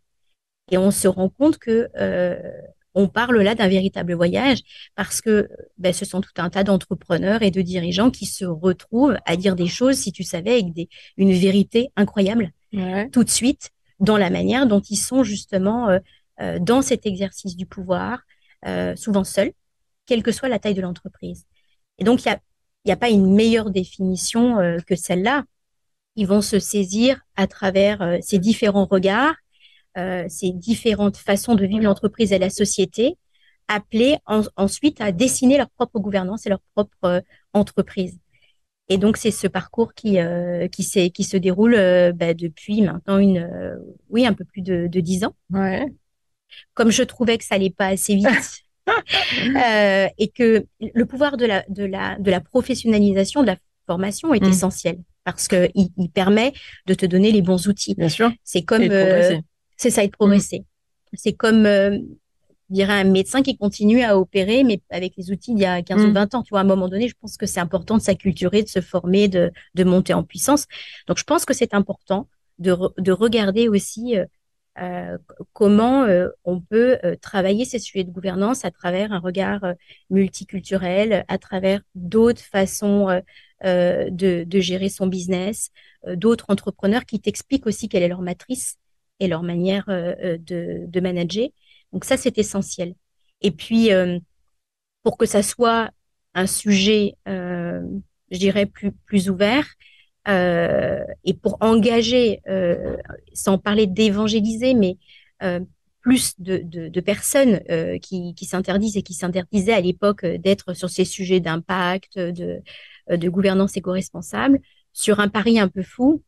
Et 0.71 0.79
on 0.79 0.91
se 0.91 1.09
rend 1.09 1.29
compte 1.29 1.59
que 1.59 1.89
euh, 1.97 2.39
on 2.95 3.09
parle 3.09 3.41
là 3.41 3.55
d'un 3.55 3.69
véritable 3.69 4.15
voyage 4.15 4.59
parce 4.97 5.21
que 5.21 5.49
ben, 5.79 5.93
ce 5.93 6.05
sont 6.05 6.21
tout 6.21 6.31
un 6.39 6.51
tas 6.51 6.65
d'entrepreneurs 6.65 7.43
et 7.43 7.51
de 7.51 7.63
dirigeants 7.63 8.11
qui 8.11 8.27
se 8.27 8.45
retrouvent 8.45 9.17
à 9.27 9.37
dire 9.37 9.57
des 9.57 9.69
choses, 9.69 9.97
si 9.97 10.13
tu 10.13 10.25
savais, 10.25 10.55
avec 10.55 10.73
des, 10.73 10.89
une 11.17 11.33
vérité 11.33 11.91
incroyable 11.97 12.53
ouais. 12.73 13.09
tout 13.11 13.25
de 13.25 13.31
suite 13.31 13.71
dans 13.99 14.17
la 14.17 14.31
manière 14.31 14.67
dont 14.67 14.81
ils 14.81 14.97
sont 14.97 15.23
justement 15.23 15.89
euh, 15.89 15.99
euh, 16.41 16.59
dans 16.59 16.83
cet 16.83 17.07
exercice 17.07 17.57
du 17.57 17.67
pouvoir, 17.67 18.23
euh, 18.67 18.97
souvent 18.97 19.25
seuls, 19.25 19.53
quelle 20.07 20.23
que 20.23 20.33
soit 20.33 20.49
la 20.49 20.59
taille 20.59 20.75
de 20.75 20.81
l'entreprise. 20.81 21.47
Et 21.99 22.05
donc, 22.05 22.25
il 22.25 22.29
n'y 22.29 22.35
a, 22.35 22.41
y 22.87 22.93
a 22.93 22.97
pas 22.97 23.11
une 23.11 23.35
meilleure 23.35 23.71
définition 23.71 24.57
que 24.87 24.97
celle-là. 24.97 25.45
Ils 26.17 26.27
vont 26.27 26.41
se 26.41 26.59
saisir 26.59 27.21
à 27.37 27.47
travers 27.47 28.19
ces 28.23 28.39
différents 28.39 28.87
regards 28.87 29.37
euh, 29.99 30.25
ces 30.29 30.53
différentes 30.53 31.17
façons 31.17 31.55
de 31.55 31.67
vivre 31.67 31.85
l'entreprise 31.85 32.33
et 32.33 32.39
la 32.39 32.51
société, 32.51 33.17
appelées 33.69 34.17
en, 34.27 34.43
ensuite 34.57 35.01
à 35.01 35.13
dessiner 35.13 35.57
leur 35.57 35.71
propre 35.71 36.01
gouvernance 36.01 36.47
et 36.47 36.49
leur 36.49 36.61
propre 36.75 37.05
euh, 37.05 37.21
entreprise. 37.53 38.19
Et 38.89 38.99
donc 38.99 39.17
c'est 39.17 39.31
ce 39.31 39.47
parcours 39.47 39.95
qui 39.95 40.19
euh, 40.19 40.67
qui, 40.67 40.85
qui 41.13 41.25
se 41.25 41.37
déroule 41.37 41.75
euh, 41.75 42.13
bah, 42.13 42.35
depuis 42.35 42.83
maintenant 42.83 43.19
une 43.19 43.39
euh, 43.39 43.77
oui 44.09 44.27
un 44.27 44.33
peu 44.33 44.45
plus 44.45 44.63
de 44.63 44.89
dix 44.89 45.25
ans. 45.25 45.35
Ouais. 45.51 45.87
Comme 46.75 46.91
je 46.91 47.05
trouvais 47.05 47.39
que 47.39 47.45
ça 47.45 47.55
allait 47.55 47.71
pas 47.71 47.87
assez 47.87 48.15
vite. 48.15 48.27
Euh, 49.57 50.09
et 50.19 50.29
que 50.29 50.67
le 50.81 51.07
pouvoir 51.07 51.37
de 51.37 51.47
la, 51.47 51.65
de, 51.69 51.85
la, 51.85 52.19
de 52.19 52.29
la 52.29 52.41
professionnalisation, 52.41 53.43
de 53.43 53.47
la 53.47 53.57
formation 53.87 54.35
est 54.35 54.45
mmh. 54.45 54.49
essentiel 54.49 54.99
parce 55.23 55.47
que 55.47 55.71
il, 55.77 55.91
il, 55.97 56.11
permet 56.11 56.53
de 56.87 56.95
te 56.95 57.07
donner 57.07 57.31
les 57.31 57.43
bons 57.43 57.69
outils. 57.69 57.95
Bien 57.95 58.09
sûr. 58.09 58.33
C'est 58.43 58.63
comme 58.63 58.83
euh, 58.83 59.39
c'est 59.81 59.91
ça, 59.91 60.07
de 60.07 60.11
progresser. 60.11 60.61
Mmh. 60.61 61.17
C'est 61.17 61.33
comme, 61.33 61.67
euh, 61.67 61.99
je 62.71 62.75
dirais, 62.75 63.01
un 63.01 63.05
médecin 63.05 63.43
qui 63.43 63.57
continue 63.57 64.03
à 64.03 64.19
opérer, 64.19 64.63
mais 64.65 64.81
avec 64.91 65.15
les 65.17 65.31
outils 65.31 65.55
d'il 65.55 65.63
y 65.63 65.67
a 65.67 65.83
15 65.83 66.03
mmh. 66.03 66.09
ou 66.09 66.13
20 66.13 66.35
ans. 66.35 66.43
Tu 66.43 66.51
vois, 66.51 66.61
à 66.61 66.63
un 66.63 66.67
moment 66.67 66.89
donné, 66.89 67.09
je 67.09 67.15
pense 67.21 67.37
que 67.37 67.47
c'est 67.47 67.61
important 67.61 67.97
de 67.97 68.03
s'acculturer, 68.03 68.63
de 68.63 68.69
se 68.69 68.81
former, 68.81 69.29
de, 69.29 69.51
de 69.75 69.85
monter 69.85 70.15
en 70.15 70.23
puissance. 70.23 70.67
Donc, 71.09 71.19
je 71.19 71.25
pense 71.25 71.45
que 71.45 71.55
c'est 71.55 71.75
important 71.75 72.29
de, 72.59 72.73
re, 72.73 72.93
de 72.99 73.13
regarder 73.13 73.69
aussi 73.69 74.19
euh, 74.19 74.25
euh, 74.81 75.19
comment 75.53 76.05
euh, 76.05 76.29
on 76.45 76.61
peut 76.61 76.99
euh, 77.05 77.17
travailler 77.21 77.65
ces 77.65 77.79
sujets 77.79 78.05
de 78.05 78.11
gouvernance 78.11 78.65
à 78.65 78.71
travers 78.71 79.13
un 79.13 79.19
regard 79.19 79.61
multiculturel, 80.11 81.25
à 81.29 81.39
travers 81.39 81.81
d'autres 81.95 82.43
façons 82.43 83.09
de, 83.63 84.45
de, 84.45 84.61
gérer 84.61 84.89
son 84.89 85.07
business, 85.07 85.71
d'autres 86.15 86.47
entrepreneurs 86.49 87.05
qui 87.05 87.21
t'expliquent 87.21 87.67
aussi 87.67 87.89
quelle 87.89 88.03
est 88.03 88.09
leur 88.09 88.23
matrice 88.23 88.77
et 89.21 89.29
leur 89.29 89.43
manière 89.43 89.85
euh, 89.89 90.15
euh, 90.25 90.39
de, 90.39 90.87
de, 90.87 91.01
manager. 91.01 91.49
Donc 91.93 92.05
ça, 92.05 92.17
c'est 92.17 92.39
essentiel. 92.39 92.95
Et 93.43 93.51
puis, 93.51 93.93
euh, 93.93 94.19
pour 95.03 95.17
que 95.17 95.27
ça 95.27 95.43
soit 95.43 95.91
un 96.35 96.47
sujet, 96.47 97.17
euh, 97.29 97.83
je 98.31 98.39
dirais, 98.39 98.67
plus, 98.67 98.93
plus 98.93 99.31
ouvert, 99.31 99.67
euh, 100.29 101.03
et 101.25 101.35
pour 101.35 101.57
engager, 101.61 102.41
euh, 102.49 102.97
sans 103.33 103.59
parler 103.59 103.87
d'évangéliser, 103.87 104.75
mais 104.75 104.97
plus 106.03 106.35
de, 106.39 106.59
de, 106.59 106.89
de 106.89 107.01
personnes 107.01 107.61
qui, 108.01 108.35
qui 108.35 108.45
s'interdisent 108.45 108.99
et 108.99 109.03
qui 109.03 109.15
s'interdisaient 109.15 109.73
à 109.73 109.81
l'époque 109.81 110.27
d'être 110.27 110.75
sur 110.75 110.91
ces 110.91 111.07
sujets 111.07 111.41
d'impact, 111.41 112.19
de, 112.19 112.61
de 113.11 113.29
gouvernance 113.31 113.77
éco-responsable, 113.77 114.61
sur 114.93 115.21
un 115.21 115.29
pari 115.29 115.59
un 115.59 115.69
peu 115.69 115.83
fou, 115.83 116.23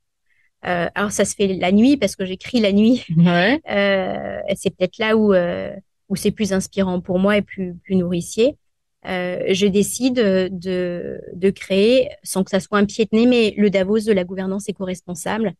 euh, 0.65 0.89
alors 0.95 1.11
ça 1.11 1.25
se 1.25 1.35
fait 1.35 1.49
la 1.49 1.73
nuit 1.73 1.97
parce 1.97 2.17
que 2.17 2.25
j'écris 2.25 2.61
la 2.61 2.73
nuit. 2.73 3.05
Ouais. 3.17 3.61
Euh, 3.71 4.41
c'est 4.57 4.71
peut-être 4.71 4.99
là 4.99 5.17
où 5.17 5.33
euh, 5.33 5.75
où 6.09 6.17
c'est 6.17 6.31
plus 6.31 6.53
inspirant 6.53 7.01
pour 7.01 7.19
moi 7.19 7.37
et 7.37 7.43
plus 7.43 7.75
plus 7.85 7.97
nourricier. 7.97 8.57
Euh, 9.07 9.43
je 9.51 9.67
décide 9.67 10.15
de 10.15 11.21
de 11.33 11.51
créer 11.51 12.11
sans 12.23 12.45
que 12.45 12.51
ça 12.51 12.61
soit 12.61 12.79
un 12.79 12.85
pied 12.85 13.07
de 13.11 13.17
nez, 13.17 13.27
mais 13.27 13.55
le 13.57 13.71
Davos 13.71 14.01
de 14.01 14.13
la 14.13 14.25
gouvernance 14.25 14.69
éco-responsable 14.69 15.55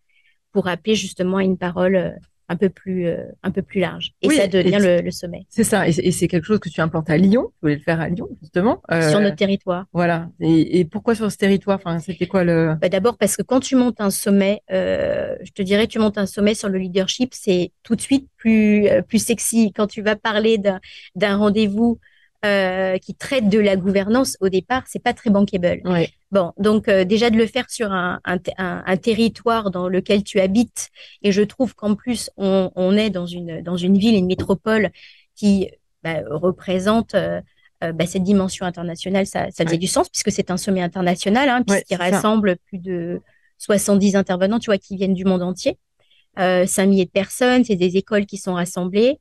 pour 0.53 0.69
appeler 0.69 0.95
justement 0.95 1.39
à 1.39 1.45
une 1.45 1.59
parole 1.59 1.97
euh, 1.97 2.11
un 2.53 2.57
peu 2.57 2.69
plus 2.69 3.07
euh, 3.07 3.25
un 3.43 3.51
peu 3.51 3.63
plus 3.63 3.81
large 3.81 4.13
et 4.21 4.29
oui, 4.29 4.37
ça 4.37 4.47
devient 4.47 4.79
le, 4.79 5.01
le, 5.01 5.11
sommet. 5.11 5.47
C'est 5.49 5.65
ça 5.65 5.89
et 5.89 5.93
c'est 5.93 6.29
quelque 6.29 6.45
chose 6.45 6.59
que 6.59 6.69
tu 6.69 6.81
implantes 6.81 7.09
à 7.09 7.17
Lyon. 7.17 7.47
Tu 7.55 7.59
voulais 7.63 7.77
le 7.77 7.81
faire 7.81 8.01
à 8.01 8.09
Lyon 8.09 8.29
justement 8.43 8.83
euh, 8.91 9.11
sur 9.11 9.21
notre 9.21 9.37
territoire. 9.37 9.87
Voilà. 9.93 10.29
Et, 10.39 10.81
et, 10.81 10.85
pourquoi 10.85 11.15
sur 11.15 11.33
ce 11.33 11.39
territoire? 11.39 11.79
Enfin, 11.83 11.99
c'était 11.99 12.27
quoi 12.27 12.45
le 12.45 12.75
bah, 12.81 12.91
D'abord 12.91 13.17
parce 13.17 13.37
que 13.37 13.43
quand 13.43 13.61
tu 13.61 13.75
montes 13.75 14.01
un 14.01 14.11
sommet, 14.11 14.63
euh, 14.71 15.35
je 15.43 15.53
te 15.53 15.63
dirais, 15.63 15.87
tu 15.87 15.99
montes 15.99 16.19
un 16.19 16.27
sommet 16.27 16.55
sur 16.55 16.69
le 16.69 16.79
leadership, 16.79 17.31
c'est 17.33 17.73
tout 17.83 17.97
de 17.97 18.03
suite 18.03 18.29
plus 18.37 18.87
plus 19.09 19.19
sexy 19.19 19.73
quand 19.73 19.87
tu 19.87 20.03
vas 20.03 20.17
parler 20.17 20.59
d'un 21.15 21.37
rendez-vous 21.37 21.99
euh, 22.45 22.99
qui 22.99 23.15
traite 23.15 23.49
de 23.49 23.59
la 23.59 23.77
gouvernance, 23.77 24.37
au 24.41 24.49
départ, 24.49 24.83
c'est 24.87 25.03
pas 25.03 25.15
très 25.15 25.31
bankable. 25.31 25.81
Ouais. 25.85 26.11
Bon, 26.31 26.53
donc 26.59 26.89
euh, 26.89 27.05
déjà 27.05 27.31
de 27.31 27.37
le 27.37 27.47
faire 27.47 27.71
sur 27.71 27.93
un, 27.93 28.21
un, 28.25 28.39
un, 28.59 28.83
un, 28.85 28.97
territoire 28.97 29.71
dans 29.71 29.89
lequel 29.89 30.25
tu 30.25 30.41
habites, 30.41 30.89
et 31.23 31.31
je 31.31 31.43
trouve 31.43 31.75
qu'en 31.75 31.95
plus 31.95 32.31
on, 32.37 32.71
on, 32.75 32.97
est 32.97 33.11
dans 33.11 33.27
une 33.27 33.63
dans 33.63 33.77
une 33.77 33.97
ville, 33.97 34.17
une 34.17 34.27
métropole 34.27 34.91
qui 35.37 35.71
bah, 36.03 36.23
représente 36.31 37.15
euh, 37.15 37.41
euh 37.85 37.93
bah, 37.93 38.07
cette 38.07 38.25
dimension 38.25 38.67
internationale, 38.67 39.27
ça, 39.27 39.51
ça 39.51 39.65
faisait 39.65 39.75
ouais. 39.75 39.79
du 39.79 39.87
sens 39.87 40.09
puisque 40.09 40.33
c'est 40.33 40.51
un 40.51 40.57
sommet 40.57 40.83
international, 40.83 41.49
hein, 41.49 41.63
puisqu'il 41.67 41.99
ouais, 41.99 42.11
rassemble 42.11 42.51
ça. 42.51 42.57
plus 42.67 42.79
de 42.79 43.21
70 43.59 44.17
intervenants, 44.17 44.59
tu 44.59 44.67
vois, 44.67 44.79
qui 44.79 44.97
viennent 44.97 45.15
du 45.15 45.25
monde 45.25 45.43
entier. 45.43 45.79
Euh, 46.39 46.67
5 46.67 46.87
milliers 46.87 47.05
de 47.05 47.11
personnes, 47.11 47.65
c'est 47.65 47.77
des 47.77 47.97
écoles 47.97 48.27
qui 48.27 48.39
sont 48.39 48.55
rassemblées. 48.55 49.21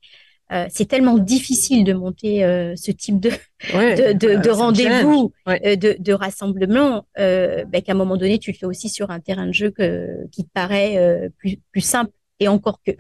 Euh, 0.52 0.66
c'est 0.70 0.86
tellement 0.86 1.18
difficile 1.18 1.86
de 1.86 1.94
monter 1.94 2.44
euh, 2.44 2.76
ce 2.76 2.92
type 2.92 3.22
de, 3.22 3.30
de, 3.72 4.14
de, 4.14 4.42
de 4.42 4.50
rendez-vous, 4.50 5.32
euh, 5.48 5.76
de, 5.78 5.96
de, 5.98 6.14
rassemblement, 6.14 7.08
ben, 7.16 7.82
qu'à 7.84 7.94
un 7.94 7.96
moment 7.96 8.18
donné, 8.18 8.38
tu 8.38 8.52
le 8.52 8.58
fais 8.58 8.66
aussi 8.66 8.90
sur 8.90 9.12
un 9.12 9.22
terrain 9.22 9.48
de 9.48 9.54
jeu 9.54 9.72
que, 9.72 10.28
qui 10.32 10.44
te 10.44 10.50
paraît 10.54 11.30
plus, 11.38 11.58
plus 11.72 11.82
simple 11.82 12.12
et 12.40 12.50
encore 12.50 12.82
que. 12.86 12.92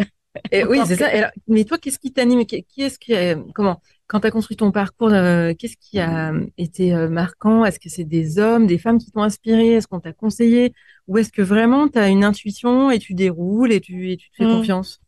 Et 0.51 0.63
oui, 0.69 0.79
c'est 0.85 0.95
ça. 0.95 1.07
Alors, 1.07 1.31
mais 1.49 1.65
toi, 1.65 1.77
qu'est-ce 1.77 1.99
qui 1.99 2.13
t'anime? 2.13 2.45
Qui 2.45 2.63
est-ce 2.77 2.97
qui, 2.97 3.13
comment 3.53 3.81
Quand 4.07 4.21
tu 4.21 4.27
as 4.27 4.31
construit 4.31 4.55
ton 4.55 4.71
parcours, 4.71 5.09
qu'est-ce 5.09 5.75
qui 5.77 5.99
a 5.99 6.31
été 6.57 6.93
marquant? 7.09 7.65
Est-ce 7.65 7.81
que 7.81 7.89
c'est 7.89 8.05
des 8.05 8.39
hommes, 8.39 8.65
des 8.65 8.77
femmes 8.77 8.97
qui 8.97 9.11
t'ont 9.11 9.23
inspiré? 9.23 9.73
Est-ce 9.73 9.87
qu'on 9.87 9.99
t'a 9.99 10.13
conseillé? 10.13 10.71
Ou 11.09 11.17
est-ce 11.17 11.33
que 11.33 11.41
vraiment 11.41 11.89
tu 11.89 11.99
as 11.99 12.07
une 12.07 12.23
intuition 12.23 12.91
et 12.91 12.99
tu 12.99 13.13
déroules 13.13 13.73
et 13.73 13.81
tu, 13.81 14.09
et 14.09 14.15
tu 14.15 14.29
te 14.29 14.37
fais 14.37 14.45
mmh. 14.45 14.55
confiance? 14.55 15.01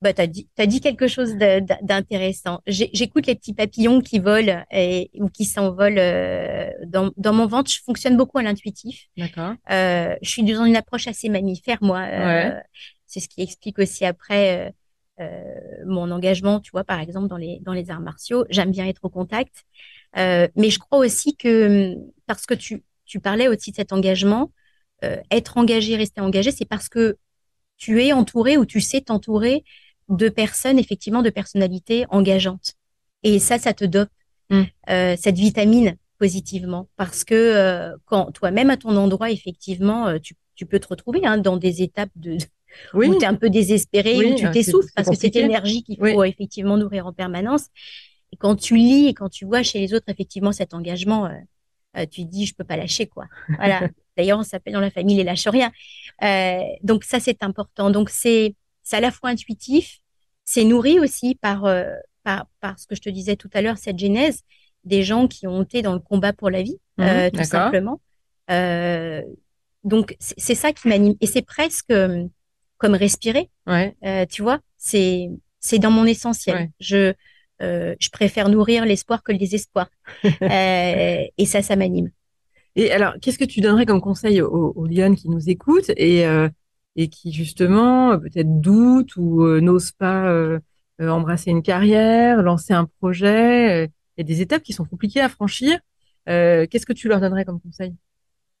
Bah, 0.00 0.12
tu 0.12 0.20
as 0.20 0.26
dit, 0.28 0.48
as 0.58 0.66
dit 0.66 0.80
quelque 0.80 1.08
chose 1.08 1.34
d'intéressant. 1.36 2.60
J'écoute 2.66 3.26
les 3.26 3.34
petits 3.34 3.54
papillons 3.54 4.00
qui 4.00 4.20
volent 4.20 4.64
et, 4.70 5.10
ou 5.14 5.28
qui 5.28 5.44
s'envolent 5.44 5.98
euh, 5.98 6.70
dans, 6.86 7.10
dans, 7.16 7.32
mon 7.32 7.46
ventre. 7.46 7.70
Je 7.70 7.82
fonctionne 7.82 8.16
beaucoup 8.16 8.38
à 8.38 8.42
l'intuitif. 8.42 9.06
D'accord. 9.16 9.54
Euh, 9.70 10.14
je 10.22 10.30
suis 10.30 10.44
dans 10.44 10.64
une 10.64 10.76
approche 10.76 11.08
assez 11.08 11.28
mammifère, 11.28 11.78
moi. 11.80 12.02
Euh, 12.02 12.52
c'est 13.06 13.18
ce 13.18 13.28
qui 13.28 13.42
explique 13.42 13.80
aussi 13.80 14.04
après 14.04 14.72
euh, 15.18 15.54
mon 15.84 16.12
engagement, 16.12 16.60
tu 16.60 16.70
vois, 16.70 16.84
par 16.84 17.00
exemple, 17.00 17.26
dans 17.26 17.36
les, 17.36 17.58
dans 17.62 17.72
les 17.72 17.90
arts 17.90 18.00
martiaux. 18.00 18.44
J'aime 18.50 18.70
bien 18.70 18.86
être 18.86 19.04
au 19.04 19.10
contact. 19.10 19.64
mais 20.14 20.70
je 20.70 20.78
crois 20.78 20.98
aussi 20.98 21.36
que, 21.36 21.96
parce 22.26 22.46
que 22.46 22.54
tu, 22.54 22.84
tu 23.04 23.18
parlais 23.18 23.48
aussi 23.48 23.72
de 23.72 23.76
cet 23.76 23.92
engagement, 23.92 24.52
être 25.32 25.58
engagé, 25.58 25.96
rester 25.96 26.20
engagé, 26.20 26.52
c'est 26.52 26.68
parce 26.68 26.88
que 26.88 27.16
tu 27.78 28.04
es 28.04 28.12
entouré 28.12 28.58
ou 28.58 28.66
tu 28.66 28.80
sais 28.80 29.00
t'entourer 29.00 29.64
de 30.08 30.28
personnes, 30.28 30.78
effectivement, 30.78 31.22
de 31.22 31.30
personnalités 31.30 32.06
engageantes. 32.10 32.74
Et 33.22 33.38
ça, 33.38 33.58
ça 33.58 33.72
te 33.72 33.84
dope 33.84 34.08
mm. 34.50 34.62
euh, 34.90 35.16
cette 35.18 35.36
vitamine 35.36 35.96
positivement. 36.18 36.88
Parce 36.96 37.24
que 37.24 37.34
euh, 37.34 37.96
quand 38.06 38.32
toi-même 38.32 38.70
à 38.70 38.76
ton 38.76 38.96
endroit, 38.96 39.30
effectivement, 39.30 40.08
euh, 40.08 40.18
tu, 40.18 40.34
tu 40.54 40.66
peux 40.66 40.78
te 40.78 40.88
retrouver 40.88 41.24
hein, 41.24 41.38
dans 41.38 41.56
des 41.56 41.82
étapes 41.82 42.10
de, 42.16 42.38
où 42.94 43.14
tu 43.14 43.22
es 43.22 43.26
un 43.26 43.34
peu 43.34 43.50
désespéré, 43.50 44.16
où 44.24 44.34
tu 44.34 44.50
t'essouffles, 44.50 44.90
parce 44.94 45.08
que 45.08 45.16
c'est 45.16 45.34
énergie 45.36 45.82
qu'il 45.82 45.98
faut 45.98 46.24
effectivement 46.24 46.76
nourrir 46.76 47.06
en 47.06 47.12
permanence. 47.12 47.66
Et 48.32 48.36
quand 48.36 48.56
tu 48.56 48.76
lis 48.76 49.06
et 49.08 49.14
quand 49.14 49.28
tu 49.28 49.46
vois 49.46 49.62
chez 49.62 49.80
les 49.80 49.94
autres, 49.94 50.06
effectivement, 50.08 50.52
cet 50.52 50.74
engagement, 50.74 51.30
tu 52.10 52.24
te 52.24 52.30
dis, 52.30 52.44
je 52.44 52.54
peux 52.54 52.64
pas 52.64 52.76
lâcher, 52.76 53.06
quoi. 53.06 53.24
Voilà. 53.56 53.88
D'ailleurs, 54.18 54.40
on 54.40 54.42
s'appelle 54.42 54.74
dans 54.74 54.80
la 54.80 54.90
famille 54.90 55.16
les 55.16 55.24
lâche 55.24 55.46
rien. 55.46 55.70
donc 56.82 57.04
ça, 57.04 57.20
c'est 57.20 57.42
important. 57.42 57.90
Donc 57.90 58.10
c'est 58.10 58.54
c'est 58.88 58.96
à 58.96 59.00
la 59.00 59.10
fois 59.10 59.28
intuitif, 59.28 60.00
c'est 60.46 60.64
nourri 60.64 60.98
aussi 60.98 61.34
par, 61.34 61.66
euh, 61.66 61.84
par, 62.24 62.46
par 62.60 62.78
ce 62.78 62.86
que 62.86 62.94
je 62.94 63.02
te 63.02 63.10
disais 63.10 63.36
tout 63.36 63.50
à 63.52 63.60
l'heure, 63.60 63.76
cette 63.76 63.98
genèse 63.98 64.44
des 64.84 65.02
gens 65.02 65.28
qui 65.28 65.46
ont 65.46 65.62
été 65.62 65.82
dans 65.82 65.92
le 65.92 65.98
combat 65.98 66.32
pour 66.32 66.48
la 66.48 66.62
vie, 66.62 66.78
mhm, 66.96 67.04
euh, 67.06 67.30
tout 67.30 67.44
simplement. 67.44 68.00
Euh, 68.50 69.20
donc 69.84 70.16
c'est 70.20 70.54
ça 70.54 70.72
qui 70.72 70.88
m'anime 70.88 71.16
et 71.20 71.26
c'est 71.26 71.42
presque 71.42 71.92
comme 72.78 72.94
respirer. 72.94 73.50
Ouais. 73.66 73.94
tu 74.30 74.40
vois, 74.40 74.60
c'est 74.78 75.28
c'est 75.60 75.78
dans 75.78 75.90
mon 75.90 76.06
essentiel. 76.06 76.70
Je 76.80 77.12
je 77.60 78.10
préfère 78.10 78.48
nourrir 78.48 78.86
l'espoir 78.86 79.22
que 79.22 79.32
le 79.32 79.38
désespoir. 79.38 79.88
et 80.40 81.46
ça, 81.46 81.60
ça 81.60 81.76
m'anime. 81.76 82.10
Et 82.74 82.90
alors, 82.90 83.14
qu'est-ce 83.20 83.38
que 83.38 83.44
tu 83.44 83.60
donnerais 83.60 83.84
comme 83.84 84.00
conseil 84.00 84.40
aux, 84.40 84.72
aux 84.74 84.86
Lyon 84.86 85.14
qui 85.14 85.28
nous 85.28 85.50
écoutent 85.50 85.90
et 85.96 86.24
et 86.98 87.08
qui 87.08 87.32
justement 87.32 88.10
euh, 88.10 88.18
peut-être 88.18 88.60
doutent 88.60 89.16
ou 89.16 89.44
euh, 89.44 89.60
n'osent 89.60 89.92
pas 89.92 90.28
euh, 90.28 90.58
embrasser 91.00 91.50
une 91.52 91.62
carrière, 91.62 92.42
lancer 92.42 92.74
un 92.74 92.86
projet. 92.86 93.84
Il 93.84 94.18
y 94.18 94.20
a 94.22 94.24
des 94.24 94.40
étapes 94.40 94.64
qui 94.64 94.72
sont 94.72 94.84
compliquées 94.84 95.20
à 95.20 95.28
franchir. 95.28 95.78
Qu'est-ce 96.26 96.84
que 96.84 96.92
tu 96.92 97.08
leur 97.08 97.20
donnerais 97.20 97.44
comme 97.44 97.60
conseil? 97.60 97.94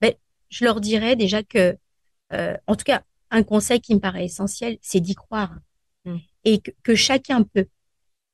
Ben, 0.00 0.14
Je 0.48 0.64
leur 0.64 0.80
dirais 0.80 1.16
déjà 1.16 1.42
que, 1.42 1.76
en 2.32 2.76
tout 2.76 2.84
cas, 2.84 3.02
un 3.32 3.42
conseil 3.42 3.80
qui 3.80 3.92
me 3.92 3.98
paraît 3.98 4.24
essentiel, 4.24 4.78
c'est 4.80 5.00
d'y 5.00 5.16
croire 5.16 5.52
mmh. 6.04 6.16
et 6.44 6.60
que, 6.60 6.94
chacun 6.94 7.42
peut. 7.42 7.66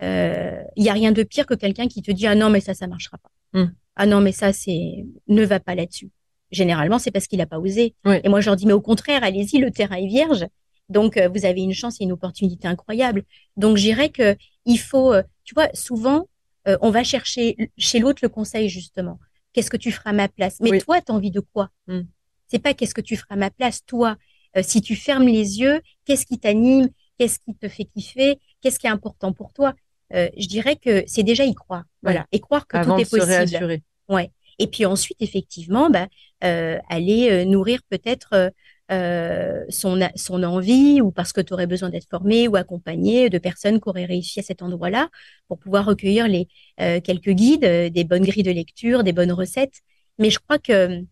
Il 0.03 0.83
n'y 0.83 0.90
a 0.90 0.93
rien 0.93 1.12
de 1.12 1.23
pire 1.23 1.47
que 1.47 1.55
quelqu'un 1.55 1.88
qui 1.88 2.03
te 2.03 2.12
dit 2.12 2.27
ah 2.27 2.35
non 2.35 2.51
mais 2.51 2.61
ça 2.61 2.75
ça 2.75 2.87
marchera 2.87 3.17
pas. 3.17 3.59
Mmh. 3.59 3.75
Ah 3.97 4.05
non 4.05 4.21
mais 4.21 4.33
ça 4.33 4.53
c'est 4.53 5.07
ne 5.29 5.45
va 5.47 5.61
pas 5.61 5.75
là-dessus 5.75 6.11
généralement, 6.55 6.99
c'est 6.99 7.11
parce 7.11 7.27
qu'il 7.27 7.38
n'a 7.38 7.47
pas 7.47 7.59
osé. 7.59 7.95
Et 8.23 8.29
moi, 8.29 8.40
je 8.40 8.47
leur 8.47 8.57
dis, 8.57 8.67
mais 8.67 8.73
au 8.73 8.81
contraire, 8.81 9.23
allez-y, 9.23 9.59
le 9.59 9.71
terrain 9.71 9.97
est 9.97 10.07
vierge. 10.07 10.47
Donc, 10.88 11.17
euh, 11.17 11.29
vous 11.29 11.45
avez 11.45 11.62
une 11.62 11.73
chance 11.73 12.01
et 12.01 12.05
une 12.05 12.12
opportunité 12.12 12.69
incroyable. 12.69 13.25
Donc, 13.57 13.77
j'irais 13.77 14.11
que 14.11 14.37
il 14.67 14.79
faut, 14.79 15.12
euh, 15.12 15.23
tu 15.45 15.55
vois, 15.55 15.69
souvent, 15.75 16.29
euh, 16.69 16.77
on 16.81 16.90
va 16.90 17.05
chercher 17.05 17.71
chez 17.77 17.99
l'autre 17.99 18.21
le 18.23 18.29
conseil, 18.29 18.69
justement. 18.69 19.19
Qu'est-ce 19.53 19.71
que 19.71 19.77
tu 19.77 19.93
feras 19.93 20.11
à 20.11 20.12
ma 20.12 20.29
place? 20.29 20.59
Mais 20.61 20.79
toi, 20.79 21.01
tu 21.01 21.12
as 21.12 21.14
envie 21.14 21.31
de 21.31 21.40
quoi? 21.40 21.71
Hmm. 21.87 22.03
C'est 22.49 22.59
pas 22.59 22.75
qu'est-ce 22.75 22.95
que 22.95 23.01
tu 23.01 23.17
feras 23.17 23.35
à 23.35 23.38
ma 23.38 23.51
place, 23.51 23.85
toi. 23.87 24.17
si 24.62 24.81
tu 24.83 24.95
fermes 24.95 25.27
les 25.27 25.61
yeux, 25.61 25.81
qu'est-ce 26.05 26.27
qui 26.27 26.38
t'anime? 26.38 26.88
Qu'est-ce 27.19 27.38
qui 27.40 27.55
te 27.55 27.69
fait 27.69 27.85
kiffer? 27.85 28.38
Qu'est-ce 28.61 28.79
qui 28.79 28.87
est 28.87 28.90
important 28.90 29.33
pour 29.33 29.53
toi? 29.53 29.75
Je 30.12 30.47
dirais 30.47 30.77
que 30.77 31.03
c'est 31.07 31.25
déjà 31.25 31.45
y 31.45 31.55
croire. 31.55 31.85
Voilà. 32.03 32.27
Et 32.31 32.38
croire 32.38 32.67
que 32.67 32.77
tout 32.85 32.99
est 32.99 33.11
possible. 33.11 33.81
Ouais. 34.09 34.31
Et 34.59 34.67
puis 34.67 34.85
ensuite, 34.85 35.21
effectivement, 35.21 35.90
bah, 35.90 36.07
euh, 36.45 36.79
aller 36.88 37.31
euh, 37.31 37.45
nourrir 37.45 37.81
peut-être 37.88 38.53
euh, 38.90 39.64
son, 39.71 39.99
son 40.14 40.43
envie 40.43 41.01
ou 41.01 41.11
parce 41.11 41.33
que 41.33 41.40
tu 41.40 41.53
aurais 41.53 41.67
besoin 41.67 41.88
d'être 41.88 42.09
formé 42.09 42.49
ou 42.49 42.57
accompagné 42.57 43.31
de 43.31 43.38
personnes 43.38 43.81
qui 43.81 43.88
auraient 43.88 44.05
réussi 44.05 44.40
à 44.40 44.43
cet 44.43 44.62
endroit-là 44.62 45.09
pour 45.49 45.59
pouvoir 45.59 45.87
recueillir 45.87 46.29
les 46.29 46.49
quelques 46.77 47.31
guides, 47.31 47.64
des 47.64 48.05
bonnes 48.05 48.25
grilles 48.25 48.43
de 48.43 48.51
lecture, 48.51 49.05
des 49.05 49.12
bonnes 49.12 49.33
recettes. 49.33 49.81
Mais 50.19 50.31
je 50.31 50.38
crois 50.38 50.59
que 50.59 51.03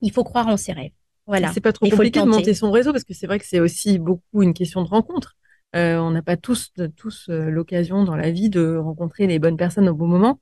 il 0.00 0.12
faut 0.12 0.22
croire 0.22 0.46
en 0.46 0.56
ses 0.56 0.72
rêves. 0.72 0.92
Voilà. 1.26 1.50
C'est 1.52 1.60
pas 1.60 1.72
trop 1.72 1.88
compliqué 1.88 2.20
de 2.20 2.26
monter 2.26 2.54
son 2.54 2.70
réseau 2.70 2.92
parce 2.92 3.04
que 3.04 3.14
c'est 3.14 3.26
vrai 3.26 3.38
que 3.38 3.46
c'est 3.46 3.60
aussi 3.60 3.98
beaucoup 3.98 4.42
une 4.42 4.54
question 4.54 4.82
de 4.82 4.88
rencontre. 4.88 5.36
on 5.74 6.10
n'a 6.10 6.22
pas 6.22 6.36
tous, 6.36 6.72
tous 6.96 7.28
l'occasion 7.28 8.04
dans 8.04 8.16
la 8.16 8.30
vie 8.30 8.48
de 8.48 8.76
rencontrer 8.76 9.26
les 9.26 9.40
bonnes 9.40 9.56
personnes 9.56 9.88
au 9.88 9.94
bon 9.94 10.06
moment. 10.06 10.38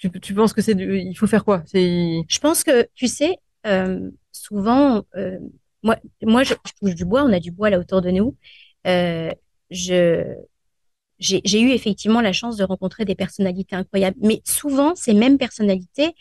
Tu, 0.00 0.10
tu 0.10 0.34
penses 0.34 0.52
que 0.54 0.62
c'est 0.62 0.72
il 0.72 1.14
faut 1.14 1.26
faire 1.26 1.44
quoi? 1.44 1.62
C'est 1.66 2.22
Je 2.26 2.38
pense 2.38 2.64
que 2.64 2.88
tu 2.94 3.06
sais 3.06 3.36
euh, 3.66 4.10
souvent 4.32 5.02
euh, 5.14 5.38
moi 5.82 5.96
moi 6.22 6.42
je, 6.42 6.54
touche 6.80 6.94
du 6.94 7.04
bois, 7.04 7.22
on 7.22 7.32
a 7.32 7.38
du 7.38 7.50
bois 7.50 7.68
là 7.70 7.78
autour 7.78 8.00
de 8.00 8.10
nous. 8.10 8.34
Euh, 8.86 9.30
je 9.70 10.34
j'ai 11.18 11.60
eu 11.60 11.70
effectivement 11.72 12.22
la 12.22 12.32
chance 12.32 12.56
de 12.56 12.64
rencontrer 12.64 13.04
des 13.04 13.14
personnalités 13.14 13.76
incroyables, 13.76 14.16
mais 14.22 14.40
souvent 14.46 14.94
ces 14.94 15.12
mêmes 15.12 15.36
personnalités 15.36 16.14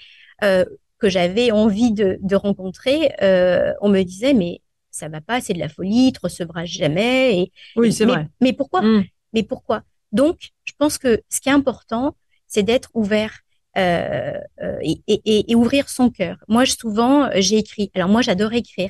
euh, 0.43 0.65
que 0.97 1.07
j'avais 1.07 1.51
envie 1.51 1.93
de, 1.93 2.19
de 2.21 2.35
rencontrer, 2.35 3.13
euh, 3.21 3.71
on 3.79 3.87
me 3.87 4.03
disait 4.03 4.33
mais 4.33 4.61
ça 4.91 5.07
va 5.07 5.21
pas, 5.21 5.39
c'est 5.39 5.53
de 5.53 5.59
la 5.59 5.69
folie, 5.69 6.11
tu 6.11 6.19
recevras 6.21 6.65
jamais. 6.65 7.39
Et, 7.39 7.51
oui, 7.77 7.93
c'est 7.93 8.03
vrai. 8.03 8.27
Mais 8.41 8.51
pourquoi? 8.51 8.81
Mmh. 8.81 9.05
Mais 9.33 9.43
pourquoi? 9.43 9.83
Donc, 10.11 10.49
je 10.65 10.73
pense 10.77 10.97
que 10.97 11.21
ce 11.29 11.39
qui 11.39 11.47
est 11.47 11.53
important, 11.53 12.17
c'est 12.47 12.63
d'être 12.63 12.89
ouvert 12.93 13.39
euh, 13.77 14.34
euh, 14.63 14.79
et, 15.08 15.55
ouvrir 15.55 15.89
son 15.89 16.10
cœur. 16.10 16.38
Moi, 16.47 16.65
souvent, 16.65 17.29
j'ai 17.36 17.58
écrit. 17.58 17.91
Alors 17.93 18.10
moi, 18.10 18.21
j'adore 18.21 18.53
écrire, 18.53 18.89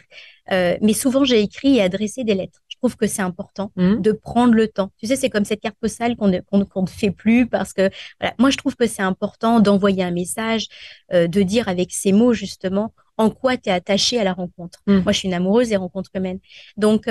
euh, 0.51 0.77
mais 0.81 0.93
souvent 0.93 1.25
j'ai 1.25 1.41
écrit 1.41 1.77
et 1.77 1.81
adressé 1.81 2.23
des 2.23 2.33
lettres. 2.33 2.61
Je 2.69 2.77
trouve 2.77 2.95
que 2.95 3.05
c'est 3.05 3.21
important 3.21 3.73
mmh. 3.75 4.01
de 4.01 4.11
prendre 4.13 4.53
le 4.53 4.69
temps. 4.69 4.89
Tu 4.97 5.05
sais, 5.07 5.17
c'est 5.17 5.29
comme 5.29 5.43
cette 5.43 5.59
carte 5.59 5.75
postale 5.81 6.15
qu'on 6.15 6.29
ne, 6.29 6.39
qu'on, 6.39 6.81
ne 6.81 6.87
fait 6.87 7.11
plus 7.11 7.45
parce 7.45 7.73
que 7.73 7.89
voilà. 8.21 8.33
Moi, 8.39 8.51
je 8.51 8.57
trouve 8.57 8.77
que 8.77 8.87
c'est 8.87 9.01
important 9.01 9.59
d'envoyer 9.59 10.03
un 10.03 10.11
message, 10.11 10.67
de 11.11 11.41
dire 11.41 11.67
avec 11.67 11.91
ces 11.91 12.13
mots 12.13 12.33
justement 12.33 12.93
en 13.17 13.29
quoi 13.29 13.57
tu 13.57 13.67
es 13.69 13.73
attaché 13.73 14.17
à 14.17 14.23
la 14.23 14.31
rencontre. 14.31 14.79
Mmh. 14.87 14.99
Moi, 14.99 15.11
je 15.11 15.17
suis 15.17 15.27
une 15.27 15.33
amoureuse 15.33 15.69
des 15.69 15.75
rencontres 15.75 16.11
humaines. 16.15 16.39
Donc, 16.77 17.09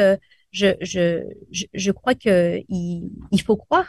je, 0.53 0.75
je, 0.81 1.23
je, 1.51 1.91
crois 1.93 2.15
que 2.15 2.63
il 2.71 3.43
faut 3.45 3.59
croire 3.59 3.89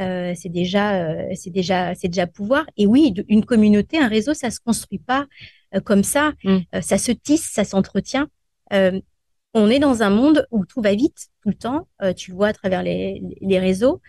euh, 0.00 0.34
c'est 0.36 0.48
déjà, 0.48 1.06
euh, 1.06 1.28
c'est 1.34 1.50
déjà, 1.50 1.94
c'est 1.94 2.08
déjà 2.08 2.26
pouvoir. 2.26 2.66
Et 2.76 2.86
oui, 2.86 3.14
une 3.28 3.44
communauté, 3.44 3.98
un 3.98 4.08
réseau, 4.08 4.34
ça 4.34 4.50
se 4.50 4.60
construit 4.60 4.98
pas 4.98 5.26
euh, 5.74 5.80
comme 5.80 6.04
ça. 6.04 6.32
Mm. 6.44 6.58
ça 6.82 6.98
se 6.98 7.12
tisse, 7.12 7.50
ça 7.50 7.64
s'entretient. 7.64 8.28
on 8.70 9.70
est 9.70 9.78
dans 9.78 10.02
un 10.02 10.10
monde 10.10 10.46
où 10.50 10.66
tout 10.66 10.82
va 10.82 10.94
vite 10.94 11.28
tout 11.42 11.48
le 11.48 11.54
temps. 11.54 11.88
tu 12.16 12.30
le 12.30 12.36
vois 12.36 12.48
à 12.48 12.52
travers 12.52 12.82
les, 12.82 13.22
les 13.40 13.58
réseaux. 13.58 14.00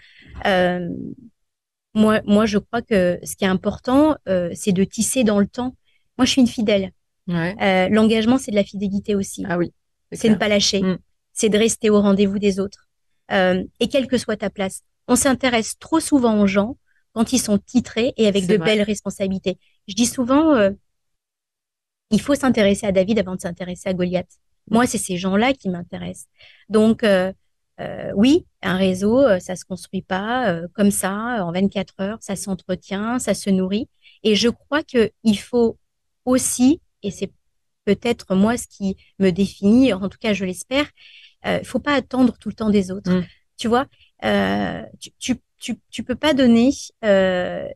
moi, 1.93 2.21
moi, 2.25 2.45
je 2.45 2.57
crois 2.57 2.81
que 2.81 3.19
ce 3.23 3.35
qui 3.35 3.45
est 3.45 3.47
important, 3.47 4.17
c'est 4.53 4.73
de 4.73 4.83
tisser 4.83 5.23
dans 5.23 5.39
le 5.39 5.47
temps. 5.47 5.75
Moi, 6.17 6.25
je 6.25 6.31
suis 6.31 6.41
une 6.41 6.47
fidèle. 6.47 6.91
Ouais. 7.27 7.89
L'engagement, 7.89 8.37
c'est 8.37 8.51
de 8.51 8.57
la 8.57 8.63
fidélité 8.63 9.15
aussi. 9.15 9.45
Ah 9.47 9.57
oui. 9.57 9.73
C'est 10.11 10.29
ne 10.29 10.35
pas 10.35 10.47
lâcher. 10.47 10.81
Mm. 10.81 10.97
C'est 11.33 11.49
de 11.49 11.57
rester 11.57 11.89
au 11.89 12.01
rendez-vous 12.01 12.39
des 12.39 12.59
autres. 12.59 12.89
et 13.29 13.87
quelle 13.89 14.07
que 14.07 14.17
soit 14.17 14.37
ta 14.37 14.49
place 14.49 14.83
on 15.07 15.15
s'intéresse 15.15 15.77
trop 15.79 15.99
souvent 15.99 16.39
aux 16.39 16.47
gens 16.47 16.77
quand 17.13 17.33
ils 17.33 17.39
sont 17.39 17.57
titrés 17.57 18.13
et 18.17 18.27
avec 18.27 18.45
de 18.45 18.57
belles 18.57 18.83
responsabilités. 18.83 19.57
Je 19.87 19.95
dis 19.95 20.05
souvent, 20.05 20.55
euh, 20.55 20.71
il 22.11 22.21
faut 22.21 22.35
s'intéresser 22.35 22.85
à 22.85 22.91
David 22.91 23.19
avant 23.19 23.35
de 23.35 23.41
s'intéresser 23.41 23.89
à 23.89 23.93
Goliath. 23.93 24.29
Moi, 24.69 24.85
c'est 24.85 24.97
ces 24.97 25.17
gens-là 25.17 25.53
qui 25.53 25.69
m'intéressent. 25.69 26.27
Donc, 26.69 27.03
euh, 27.03 27.31
oui, 28.15 28.45
un 28.61 28.75
réseau, 28.75 29.23
ça 29.39 29.55
se 29.55 29.65
construit 29.65 30.01
pas 30.01 30.61
comme 30.73 30.91
ça 30.91 31.45
en 31.45 31.51
24 31.51 31.93
heures, 32.01 32.17
ça 32.21 32.35
s'entretient, 32.35 33.19
ça 33.19 33.33
se 33.33 33.49
nourrit. 33.49 33.87
Et 34.23 34.35
je 34.35 34.49
crois 34.49 34.83
que 34.83 35.11
il 35.23 35.39
faut 35.39 35.77
aussi, 36.25 36.81
et 37.03 37.11
c'est 37.11 37.31
peut-être 37.85 38.35
moi 38.35 38.57
ce 38.57 38.67
qui 38.67 38.97
me 39.19 39.31
définit, 39.31 39.93
en 39.93 40.09
tout 40.09 40.17
cas 40.19 40.33
je 40.33 40.43
l'espère, 40.43 40.87
il 41.45 41.65
faut 41.65 41.79
pas 41.79 41.93
attendre 41.93 42.35
tout 42.39 42.49
le 42.49 42.55
temps 42.55 42.69
des 42.69 42.91
autres. 42.91 43.11
Mmh. 43.11 43.25
Tu 43.57 43.67
vois, 43.67 43.87
tu, 44.21 45.11
tu, 45.19 45.35
tu, 45.59 45.79
tu 45.89 46.03
peux 46.03 46.15
pas 46.15 46.33
donner 46.33 46.71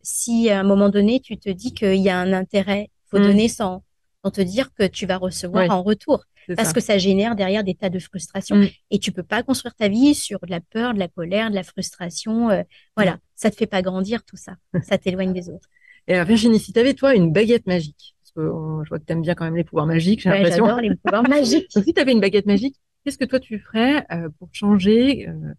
si 0.04 0.50
à 0.50 0.60
un 0.60 0.64
moment 0.64 0.90
donné 0.90 1.20
tu 1.20 1.38
te 1.38 1.50
dis 1.50 1.74
qu'il 1.74 1.96
y 1.96 2.10
a 2.10 2.18
un 2.18 2.34
intérêt. 2.34 2.90
Faut 3.08 3.20
mmh. 3.20 3.24
donner 3.24 3.48
sans, 3.50 3.84
sans 4.24 4.32
te 4.32 4.42
dire 4.42 4.74
que 4.74 4.88
tu 4.88 5.06
vas 5.06 5.18
recevoir 5.18 5.70
en 5.70 5.84
retour 5.84 6.24
parce 6.56 6.74
que 6.74 6.80
ça 6.80 6.98
génère 6.98 7.36
derrière 7.36 7.64
des 7.64 7.76
tas 7.76 7.90
de 7.90 8.00
frustrations. 8.00 8.58
Mm. 8.58 8.70
Et 8.92 9.00
tu 9.00 9.12
peux 9.12 9.24
pas 9.24 9.44
construire 9.44 9.76
ta 9.76 9.88
vie 9.88 10.16
sur 10.16 10.40
de 10.40 10.52
la 10.52 10.60
peur, 10.60 10.94
de 10.94 11.00
la 11.00 11.08
colère, 11.08 11.50
de 11.50 11.56
la 11.56 11.64
frustration. 11.64 12.50
Euh, 12.50 12.64
voilà, 12.96 13.20
ça 13.36 13.52
te 13.52 13.56
fait 13.56 13.68
pas 13.68 13.82
grandir 13.82 14.24
tout 14.24 14.38
ça. 14.38 14.56
ça 14.84 14.98
t'éloigne 14.98 15.34
des 15.34 15.50
autres. 15.50 15.70
Et 16.08 16.16
alors 16.16 16.26
Virginie, 16.26 16.60
si 16.60 16.74
tu 16.74 16.80
avais 16.80 16.94
toi 16.94 17.14
une 17.14 17.32
baguette 17.32 17.68
magique, 17.68 18.16
parce 18.20 18.32
que 18.32 18.42
je 18.84 18.90
vois 18.90 18.98
que 18.98 19.06
tu 19.06 19.14
aimes 19.14 19.22
bien 19.22 19.36
quand 19.36 19.46
même 19.46 19.56
les 19.56 19.64
pouvoirs 19.64 19.86
magiques, 19.86 20.22
j'ai 20.22 20.30
ouais, 20.30 20.38
l'impression. 20.38 20.66
J'adore 20.66 20.82
les 20.82 20.96
pouvoirs 20.96 21.24
magiques. 21.30 21.68
si 21.70 21.94
tu 21.94 22.02
avais 22.02 22.12
une 22.12 22.20
baguette 22.20 22.48
magique, 22.48 22.76
qu'est-ce 23.04 23.20
que 23.20 23.26
toi 23.26 23.40
tu 23.40 23.60
ferais 23.60 24.06
euh, 24.12 24.30
pour 24.40 24.50
changer 24.52 25.28
euh, 25.30 25.54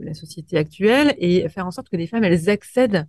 la 0.00 0.14
société 0.14 0.56
actuelle 0.56 1.14
et 1.18 1.48
faire 1.48 1.66
en 1.66 1.70
sorte 1.70 1.88
que 1.88 1.96
les 1.96 2.06
femmes 2.06 2.24
elles 2.24 2.48
accèdent 2.48 3.06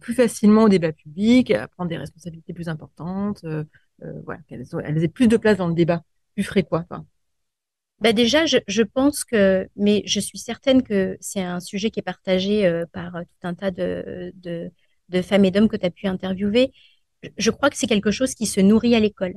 plus 0.00 0.14
facilement 0.14 0.64
au 0.64 0.68
débat 0.68 0.92
public, 0.92 1.50
à 1.50 1.68
prendre 1.68 1.88
des 1.90 1.96
responsabilités 1.96 2.52
plus 2.52 2.68
importantes, 2.68 3.44
voilà, 4.24 4.40
qu'elles 4.48 5.04
aient 5.04 5.08
plus 5.08 5.28
de 5.28 5.36
place 5.36 5.58
dans 5.58 5.68
le 5.68 5.74
débat 5.74 6.02
tu 6.36 6.42
ferais 6.42 6.62
quoi 6.62 6.84
bah 8.00 8.12
déjà, 8.12 8.46
je, 8.46 8.58
je, 8.66 8.82
pense 8.82 9.22
que, 9.24 9.68
mais 9.76 10.02
je 10.06 10.18
suis 10.18 10.38
certaine 10.38 10.82
que 10.82 11.16
c'est 11.20 11.40
un 11.42 11.60
sujet 11.60 11.90
qui 11.90 12.00
est 12.00 12.02
partagé 12.02 12.66
euh, 12.66 12.84
par 12.92 13.12
tout 13.12 13.46
un 13.46 13.54
tas 13.54 13.70
de, 13.70 14.32
de, 14.34 15.22
femmes 15.22 15.44
et 15.44 15.52
d'hommes 15.52 15.68
que 15.68 15.76
tu 15.76 15.86
as 15.86 15.90
pu 15.90 16.08
interviewer. 16.08 16.72
Je 17.38 17.50
crois 17.52 17.70
que 17.70 17.76
c'est 17.76 17.86
quelque 17.86 18.10
chose 18.10 18.34
qui 18.34 18.46
se 18.46 18.60
nourrit 18.60 18.96
à 18.96 19.00
l'école. 19.00 19.34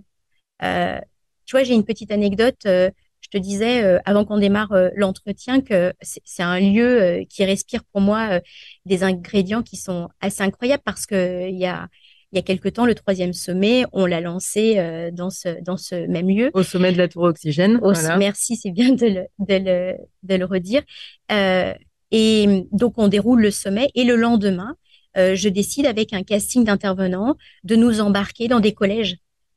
Euh, 0.63 0.99
tu 1.45 1.55
vois, 1.55 1.63
j'ai 1.63 1.75
une 1.75 1.86
petite 1.86 2.12
anecdote. 2.12 2.65
Euh, 2.65 2.89
je 3.25 3.38
te 3.38 3.41
disais 3.41 3.83
euh, 3.83 3.97
avant 4.05 4.23
qu'on 4.23 4.38
démarre 4.38 4.71
euh, 4.73 4.89
l'entretien 4.95 5.61
que 5.61 5.93
c'est 6.01 6.43
un 6.43 6.59
lieu 6.59 7.25
qui 7.29 7.43
respire 7.43 7.83
pour 7.91 8.01
moi 8.01 8.39
des 8.85 9.03
ingrédients 9.03 9.63
qui 9.63 9.77
sont 9.77 10.09
assez 10.21 10.43
incroyables 10.43 10.83
parce 10.85 11.05
que 11.05 11.49
il 11.49 11.57
y 11.57 11.65
a 11.65 11.88
il 12.35 12.38
y 12.38 12.39
a 12.39 12.41
quelque 12.41 12.67
temps, 12.67 12.85
le 12.85 12.95
troisième 12.95 13.31
sommet, 13.31 13.85
on 13.93 14.05
l'a 14.05 14.19
lancé 14.19 14.77
euh, 14.77 15.09
dans, 15.09 15.29
ce, 15.29 15.61
dans 15.63 15.77
ce 15.77 15.95
même 16.07 16.27
lieu. 16.27 16.51
Au 16.53 16.63
sommet 16.63 16.91
de 16.91 16.97
la 16.97 17.07
tour 17.07 17.23
oxygène. 17.23 17.79
Merci, 18.17 18.57
c'est 18.57 18.71
bien 18.71 18.91
de 18.91 19.05
le, 19.05 19.25
de 19.39 19.55
le, 19.55 19.93
de 20.23 20.35
le 20.35 20.43
redire. 20.43 20.81
Euh, 21.31 21.73
et 22.11 22.67
donc, 22.73 22.95
on 22.97 23.07
déroule 23.07 23.41
le 23.41 23.51
sommet 23.51 23.89
et 23.95 24.03
le 24.03 24.17
lendemain, 24.17 24.75
euh, 25.15 25.35
je 25.35 25.47
décide 25.47 25.85
avec 25.85 26.11
un 26.11 26.23
casting 26.23 26.65
d'intervenants 26.65 27.38
de 27.63 27.77
nous 27.77 28.01
embarquer 28.01 28.49
dans 28.49 28.59
des 28.59 28.73
collèges 28.73 29.15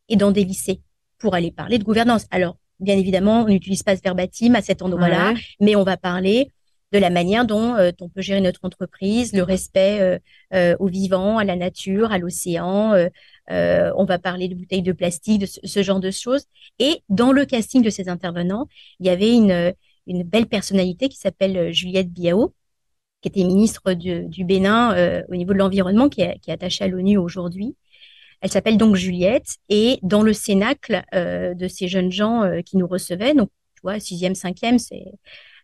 et 0.09 0.15
dans 0.15 0.31
des 0.31 0.45
lycées 0.45 0.81
pour 1.19 1.35
aller 1.35 1.51
parler 1.51 1.79
de 1.79 1.85
gouvernance. 1.85 2.27
Alors, 2.31 2.59
bien 2.81 2.97
évidemment, 2.97 3.43
on 3.43 3.49
n'utilise 3.49 3.83
pas 3.83 3.97
ce 3.97 4.03
verbatim 4.03 4.55
à 4.55 4.63
cet 4.63 4.83
endroit-là, 4.83 5.35
mais 5.61 5.77
on 5.77 5.85
va 5.85 5.97
parler 5.97 6.53
de 6.93 6.99
la 6.99 7.11
manière 7.11 7.45
dont 7.45 7.75
euh, 7.75 7.91
on 8.01 8.09
peut 8.09 8.23
gérer 8.23 8.41
notre 8.41 8.61
entreprise, 8.65 9.33
le 9.33 9.43
respect 9.43 10.01
euh, 10.01 10.19
euh, 10.55 10.77
au 10.79 10.87
vivant, 10.87 11.39
à 11.39 11.45
la 11.45 11.57
nature, 11.57 12.13
à 12.13 12.19
l'océan. 12.19 12.95
on 13.51 14.05
va 14.05 14.19
parler 14.19 14.49
de 14.49 14.55
bouteilles 14.55 14.83
de 14.83 14.93
plastique, 14.93 15.41
de 15.41 15.47
ce, 15.47 15.83
genre 15.83 16.01
de 16.01 16.11
choses. 16.11 16.45
Et 16.79 17.03
dans 17.09 17.33
le 17.33 17.45
casting 17.45 17.83
de 17.83 17.91
ces 17.91 18.09
intervenants, 18.09 18.69
il 19.01 19.07
y 19.07 19.11
avait 19.11 19.35
une, 19.35 19.75
une 20.07 20.23
belle 20.23 20.47
personnalité 20.47 21.09
qui 21.09 21.19
s'appelle 21.19 21.73
Juliette 21.73 22.11
Biao, 22.11 22.55
qui 23.21 23.29
était 23.29 23.45
ministre 23.45 23.95
du, 23.95 24.45
Bénin 24.45 25.25
au 25.29 25.35
niveau 25.35 25.53
de 25.53 25.59
l'environnement, 25.59 26.09
qui 26.09 26.23
est 26.23 26.49
attachée 26.49 26.85
à 26.85 26.89
l'ONU 26.89 27.19
aujourd'hui. 27.19 27.75
Elle 28.41 28.51
s'appelle 28.51 28.77
donc 28.77 28.95
Juliette 28.95 29.57
et 29.69 29.99
dans 30.03 30.23
le 30.23 30.33
cénacle 30.33 31.03
de 31.13 31.69
ces 31.69 31.89
jeunes 31.89 32.13
gens 32.13 32.49
qui 32.65 32.77
nous 32.77 32.87
recevaient, 32.87 33.35
donc 33.35 33.51
tu 33.75 33.83
vois, 33.83 33.99
sixième, 33.99 34.35
cinquième, 34.35 34.79
c'est 34.79 35.07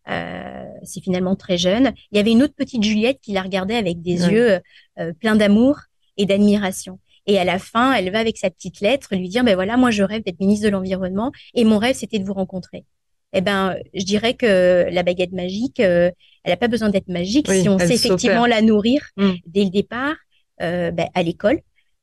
euh, 0.09 0.65
c'est 0.83 1.01
finalement 1.01 1.35
très 1.35 1.57
jeune. 1.57 1.93
Il 2.13 2.17
y 2.17 2.21
avait 2.21 2.33
une 2.33 2.43
autre 2.43 2.55
petite 2.55 2.83
Juliette 2.83 3.21
qui 3.23 3.33
la 3.33 3.43
regardait 3.43 3.77
avec 3.77 4.03
des 4.03 4.29
yeux 4.29 4.61
euh, 4.99 5.13
pleins 5.19 5.37
d'amour 5.37 5.79
et 6.17 6.27
d'admiration. 6.27 6.99
Et 7.27 7.39
à 7.39 7.45
la 7.45 7.59
fin, 7.59 7.95
elle 7.95 8.11
va 8.11 8.19
avec 8.19 8.37
sa 8.37 8.51
petite 8.51 8.81
lettre 8.81 9.17
lui 9.17 9.29
dire, 9.29 9.45
ben 9.45 9.55
voilà, 9.55 9.79
moi 9.79 9.91
je 9.91 10.03
rêve 10.03 10.23
d'être 10.23 10.41
ministre 10.41 10.67
de 10.67 10.71
l'environnement 10.71 11.33
et 11.55 11.65
mon 11.65 11.79
rêve 11.79 11.97
c'était 11.97 12.19
de 12.19 12.25
vous 12.25 12.35
rencontrer. 12.35 12.85
Eh 13.33 13.41
ben, 13.41 13.77
je 13.95 14.05
dirais 14.05 14.35
que 14.35 14.89
la 14.91 15.03
baguette 15.03 15.33
magique, 15.33 15.81
euh, 15.81 16.11
elle 16.45 16.53
n'a 16.53 16.57
pas 16.57 16.69
besoin 16.69 16.91
d'être 16.91 17.09
magique 17.09 17.51
si 17.51 17.69
on 17.69 17.79
sait 17.79 17.95
effectivement 17.95 18.47
la 18.47 18.63
nourrir 18.63 19.09
mm. 19.17 19.33
dès 19.47 19.65
le 19.65 19.71
départ 19.71 20.15
euh, 20.61 20.91
ben, 20.91 21.09
à 21.15 21.23
l'école. 21.23 21.61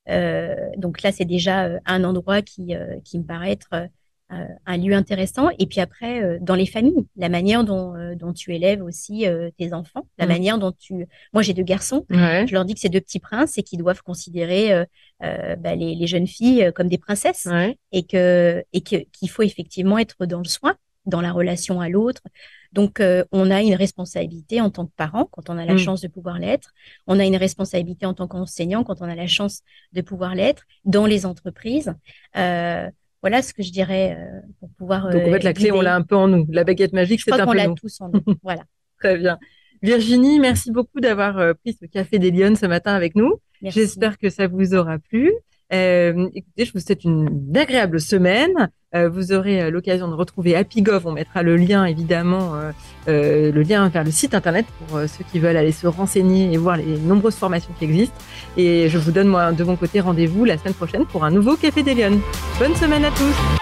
Euh, 0.09 0.55
donc 0.77 1.01
là, 1.01 1.11
c'est 1.11 1.25
déjà 1.25 1.79
un 1.85 2.03
endroit 2.03 2.41
qui, 2.41 2.73
qui 3.03 3.19
me 3.19 3.23
paraît 3.23 3.51
être 3.51 3.89
euh, 4.33 4.45
un 4.65 4.77
lieu 4.77 4.93
intéressant. 4.93 5.49
Et 5.59 5.65
puis 5.65 5.81
après, 5.81 6.23
euh, 6.23 6.37
dans 6.39 6.55
les 6.55 6.65
familles, 6.65 7.05
la 7.17 7.27
manière 7.27 7.65
dont, 7.65 7.95
euh, 7.95 8.15
dont 8.15 8.31
tu 8.31 8.55
élèves 8.55 8.81
aussi 8.81 9.25
tes 9.57 9.73
enfants, 9.73 10.07
la 10.17 10.25
mm. 10.25 10.29
manière 10.29 10.57
dont 10.57 10.71
tu... 10.71 11.05
Moi, 11.33 11.43
j'ai 11.43 11.53
deux 11.53 11.63
garçons. 11.63 12.05
Je 12.09 12.53
leur 12.53 12.63
dis 12.63 12.73
que 12.73 12.79
c'est 12.79 12.89
deux 12.89 13.01
petits 13.01 13.19
princes 13.19 13.57
et 13.57 13.63
qu'ils 13.63 13.79
doivent 13.79 14.03
considérer 14.03 14.85
bah, 15.19 15.75
les, 15.75 15.95
les, 15.95 16.07
jeunes 16.07 16.27
filles 16.27 16.71
comme 16.75 16.87
des 16.87 16.97
princesses 16.97 17.47
et 17.91 18.03
que 18.03 18.63
et 18.73 18.81
que 18.81 18.97
qu'il 19.11 19.29
faut 19.29 19.43
effectivement 19.43 19.97
être 19.97 20.25
dans 20.25 20.39
le 20.39 20.45
soin, 20.45 20.75
dans 21.05 21.21
la 21.21 21.31
relation 21.31 21.81
à 21.81 21.89
l'autre. 21.89 22.21
Donc, 22.73 23.01
on 23.31 23.51
a 23.51 23.61
une 23.61 23.75
responsabilité 23.75 24.61
en 24.61 24.69
tant 24.69 24.85
que 24.85 24.91
parent 24.95 25.27
quand 25.31 25.49
on 25.49 25.57
a 25.57 25.65
la 25.65 25.73
mm. 25.73 25.79
chance 25.79 26.01
de 26.01 26.07
pouvoir 26.07 26.39
l'être. 26.39 26.71
On 27.05 27.19
a 27.19 27.25
une 27.25 27.35
responsabilité 27.35 28.05
en 28.05 28.13
tant 28.13 28.27
qu'enseignant 28.27 28.83
quand 28.83 29.01
on 29.01 29.09
a 29.09 29.15
la 29.15 29.27
chance 29.27 29.61
de 29.91 30.01
pouvoir 30.01 30.35
l'être 30.35 30.63
dans 30.85 31.05
les 31.05 31.25
entreprises. 31.25 31.93
Euh, 32.37 32.89
voilà 33.21 33.41
ce 33.41 33.53
que 33.53 33.63
je 33.63 33.71
dirais 33.71 34.17
euh, 34.17 34.39
pour 34.59 34.69
pouvoir. 34.77 35.09
Donc 35.09 35.21
en 35.21 35.31
fait, 35.31 35.43
la 35.43 35.51
euh, 35.51 35.53
clé, 35.53 35.71
on 35.71 35.81
l'a 35.81 35.95
un 35.95 36.01
peu 36.01 36.15
en 36.15 36.27
nous. 36.27 36.45
La 36.49 36.63
baguette 36.63 36.93
magique, 36.93 37.21
c'est 37.23 37.31
un 37.31 37.37
peu 37.37 37.43
nous. 37.43 37.49
On 37.49 37.53
l'a 37.53 37.67
tous 37.75 38.01
en 38.01 38.09
nous. 38.09 38.21
Voilà. 38.43 38.63
Très 38.99 39.17
bien. 39.17 39.39
Virginie, 39.81 40.39
merci 40.39 40.71
beaucoup 40.71 40.99
d'avoir 40.99 41.37
euh, 41.39 41.53
pris 41.53 41.73
ce 41.79 41.85
café 41.85 42.19
des 42.19 42.31
Lyonnes 42.31 42.55
ce 42.55 42.65
matin 42.65 42.93
avec 42.93 43.15
nous. 43.15 43.39
J'espère 43.61 44.17
que 44.17 44.29
ça 44.29 44.47
vous 44.47 44.73
aura 44.73 44.97
plu. 44.97 45.31
Euh, 45.73 46.29
écoutez, 46.33 46.65
je 46.65 46.73
vous 46.73 46.79
souhaite 46.79 47.03
une 47.03 47.51
agréable 47.55 47.99
semaine. 47.99 48.69
Euh, 48.93 49.07
vous 49.07 49.31
aurez 49.31 49.61
euh, 49.61 49.71
l'occasion 49.71 50.09
de 50.09 50.13
retrouver 50.13 50.55
HappyGov. 50.55 51.07
On 51.07 51.13
mettra 51.13 51.43
le 51.43 51.55
lien, 51.55 51.85
évidemment, 51.85 52.53
le 53.07 53.61
lien 53.61 53.87
vers 53.89 54.03
le 54.03 54.11
site 54.11 54.33
internet 54.33 54.65
pour 54.79 54.99
ceux 54.99 55.23
qui 55.31 55.39
veulent 55.39 55.57
aller 55.57 55.71
se 55.71 55.87
renseigner 55.87 56.53
et 56.53 56.57
voir 56.57 56.77
les 56.77 56.97
nombreuses 56.99 57.35
formations 57.35 57.73
qui 57.77 57.85
existent. 57.85 58.17
Et 58.57 58.89
je 58.89 58.97
vous 58.97 59.11
donne, 59.11 59.27
moi, 59.27 59.51
de 59.51 59.63
mon 59.63 59.75
côté, 59.75 60.01
rendez-vous 60.01 60.45
la 60.45 60.57
semaine 60.57 60.73
prochaine 60.73 61.05
pour 61.05 61.23
un 61.23 61.31
nouveau 61.31 61.55
Café 61.55 61.83
des 61.83 61.93
Lyonnes. 61.93 62.19
Bonne 62.59 62.75
semaine 62.75 63.05
à 63.05 63.11
tous. 63.11 63.61